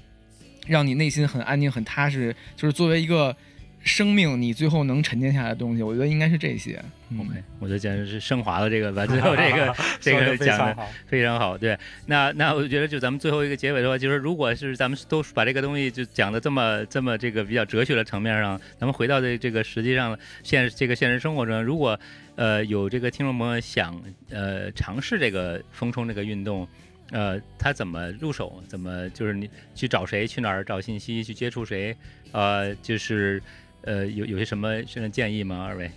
[0.67, 3.35] 让你内心很安静、很踏实，就是作为一个
[3.83, 6.83] 生命，你最后能沉淀下来的东西，我觉得应该是这些。
[7.19, 10.77] OK，我觉得简直是升华了这个，把最后这个 这个讲的
[11.07, 11.57] 非常好。
[11.57, 11.77] 对，
[12.07, 21.99] 那那我觉得就咱们最后一个结尾的话，就是如果是咱们都把这个东西就讲的这么这么这个比较哲学的层面上，咱们回到这这个实际上现这个现实生活中，如果
[22.37, 24.01] 呃有这个听众朋友想
[24.31, 26.69] 呃尝试这个风冲这个运动。
[27.13, 28.63] 呃，他怎么入手？
[28.69, 30.29] 怎么就是你去找谁？
[30.29, 31.25] 去哪儿找信息？
[31.25, 31.97] 去接触谁？
[32.31, 33.43] 呃，就是
[33.83, 35.65] 呃，有有些什么什么建议吗？
[35.65, 35.91] 二位？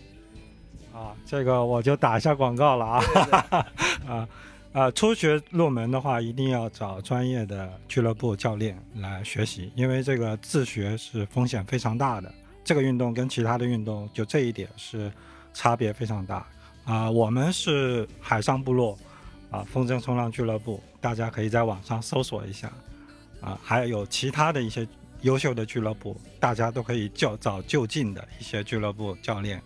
[0.93, 3.03] 啊，这个我就打一下广告了啊！
[4.07, 4.29] 啊
[4.73, 12.33] 啊，初学入门的话，一定要找专业的俱乐部教练来学习，因为这个自学是风险非常大的。
[12.63, 15.11] 这个运动跟其他的运动就这一点是
[15.53, 16.45] 差别非常大
[16.85, 17.09] 啊。
[17.09, 18.97] 我们是海上部落。
[19.51, 22.73] 啊，风筝冲浪俱乐部，大家可以在网上搜索一下，
[23.39, 24.83] 啊，还有其他的一些
[25.23, 29.61] 优秀的俱乐部，大家都可以就找就近的一些俱乐部教练，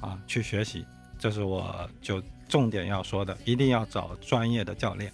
[0.00, 0.84] 啊，去学习。
[1.18, 5.12] 这是我就重点要说的，一定要找专业的教练。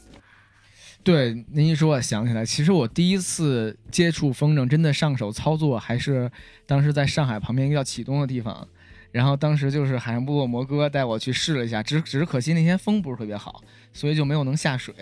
[1.03, 6.31] 对，您一说，我想起来，其实我第一次接触风筝，真的上手操作，还是
[6.67, 8.67] 当时在上海旁边一个叫启东的地方。
[9.13, 14.95] 然后当时就是海洋部落摩哥带我去试了一下，只只是可惜那天风不是特别好，所以就没有能下水。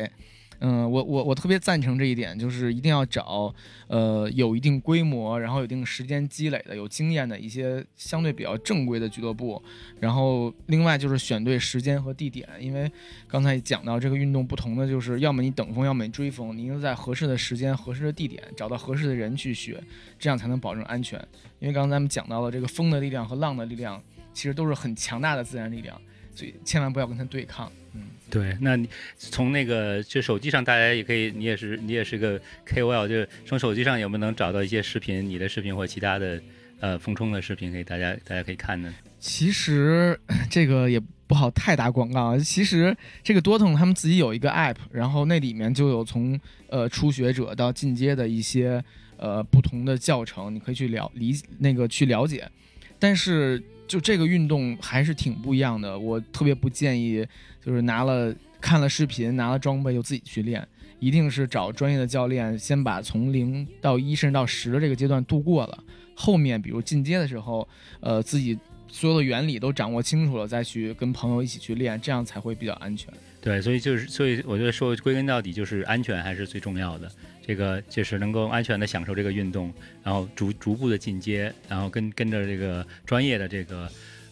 [0.61, 3.55] 嗯，我我我特别赞成这一点，就是一定要找
[3.89, 9.63] 呃有一定规模，然后有一定时间积累的、有经验的一些相对比较正规的俱乐部。
[10.01, 12.91] 然后另外就是选对时间和地点，因为
[13.27, 19.83] 刚才讲到这个运动不同的就是，要么你等风，要么你追风，你应该在合适的时间、合适的地点找到合适的人去学，
[20.19, 21.19] 这样才能保证安全。
[21.61, 24.03] 因为刚才咱们讲到了这个风的力量和浪的力量，
[24.33, 26.01] 其实都是很强大的自然力量，
[26.35, 27.71] 所以千万不要跟它对抗。
[27.93, 28.03] 嗯，
[28.35, 28.57] 对。
[28.61, 36.43] 那你从那个就手机上，大家也可以，你也是你也是个 KOL，就是从手机上有没有能找到一些视频，你的视频或其他的
[36.81, 38.93] 呃风冲的视频，给大家大家可以看呢？
[39.21, 40.19] 其实
[40.51, 42.37] 这个也不好太打广告。
[42.37, 48.85] 其实这个多腾他们自己有一个 app，然后那里面就有从呃初学者到进阶的一些。
[49.17, 52.51] 呃，不同的教程你可以去了理那个去了解，
[52.99, 53.63] 但是
[53.95, 55.97] 就这个运动还是挺不一样的。
[55.97, 57.25] 我特别不建议，
[57.65, 60.67] 就是拿了看了视频，拿了装备就自己去练，
[60.99, 65.85] 一定是找专业的教练，先把从零到一甚至到十的这个阶段度过了，
[66.17, 67.69] 后面比如进阶的时候，
[68.01, 73.15] 呃，自己所有的原理都掌握清楚了，再去跟朋友一起去练，这样才会比较安全。
[73.45, 77.13] 对，所以就是，所以我觉得说归根到底就是安全还是最重要的。
[77.47, 79.71] 这个就是能够安全的享受这个运动，
[80.03, 83.87] 然后逐逐步的进阶，然后跟跟着这个专业的这个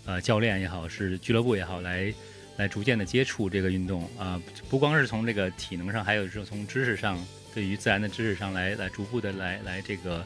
[0.06, 2.10] 呃教练也好，是俱乐部也好，来
[2.56, 4.40] 来逐渐的接触这个运动啊，
[4.70, 7.22] 不光是从这个体能上，还有是从知识上，
[7.54, 10.24] 对于自然的知识上来来逐步的来来这个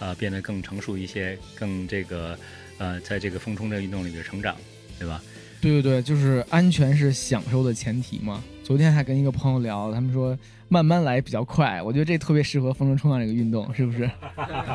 [0.00, 2.36] 呃变得更成熟一些，更这个
[2.78, 4.56] 呃在这个风冲这个运动里边成长，
[4.98, 5.22] 对吧？
[5.64, 8.44] 对对对，就是安全是享受的前提嘛。
[8.62, 10.36] 昨天还跟一个朋友聊，他们说
[10.68, 14.10] 慢慢来比较快，我觉得这特别适合风筝冲浪这个运动，是不是？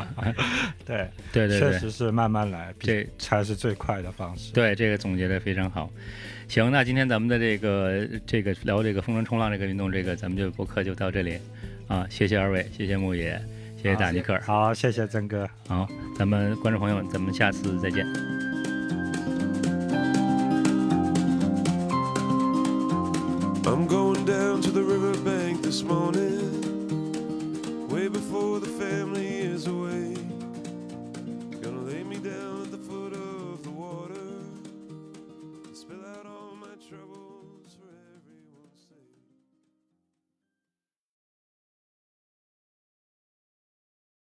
[0.84, 4.52] 对对对，确实是慢慢来，这才是最快的方式。
[4.52, 5.88] 对，这个总结的非常好。
[6.48, 11.38] 行，那今天咱们的这个这个聊这个风筝冲浪这个运动，这个咱们就播客就到这里
[11.86, 12.04] 啊。
[12.10, 13.40] 谢谢二位，谢谢木野，
[13.76, 15.86] 谢谢大尼克，好，谢谢曾哥，好，
[16.18, 18.04] 咱们观众朋友，咱们下次再见。
[24.26, 26.38] Down to the riverbank this morning,
[27.88, 30.18] way before the family is awake.
[31.62, 32.59] Gonna lay me down.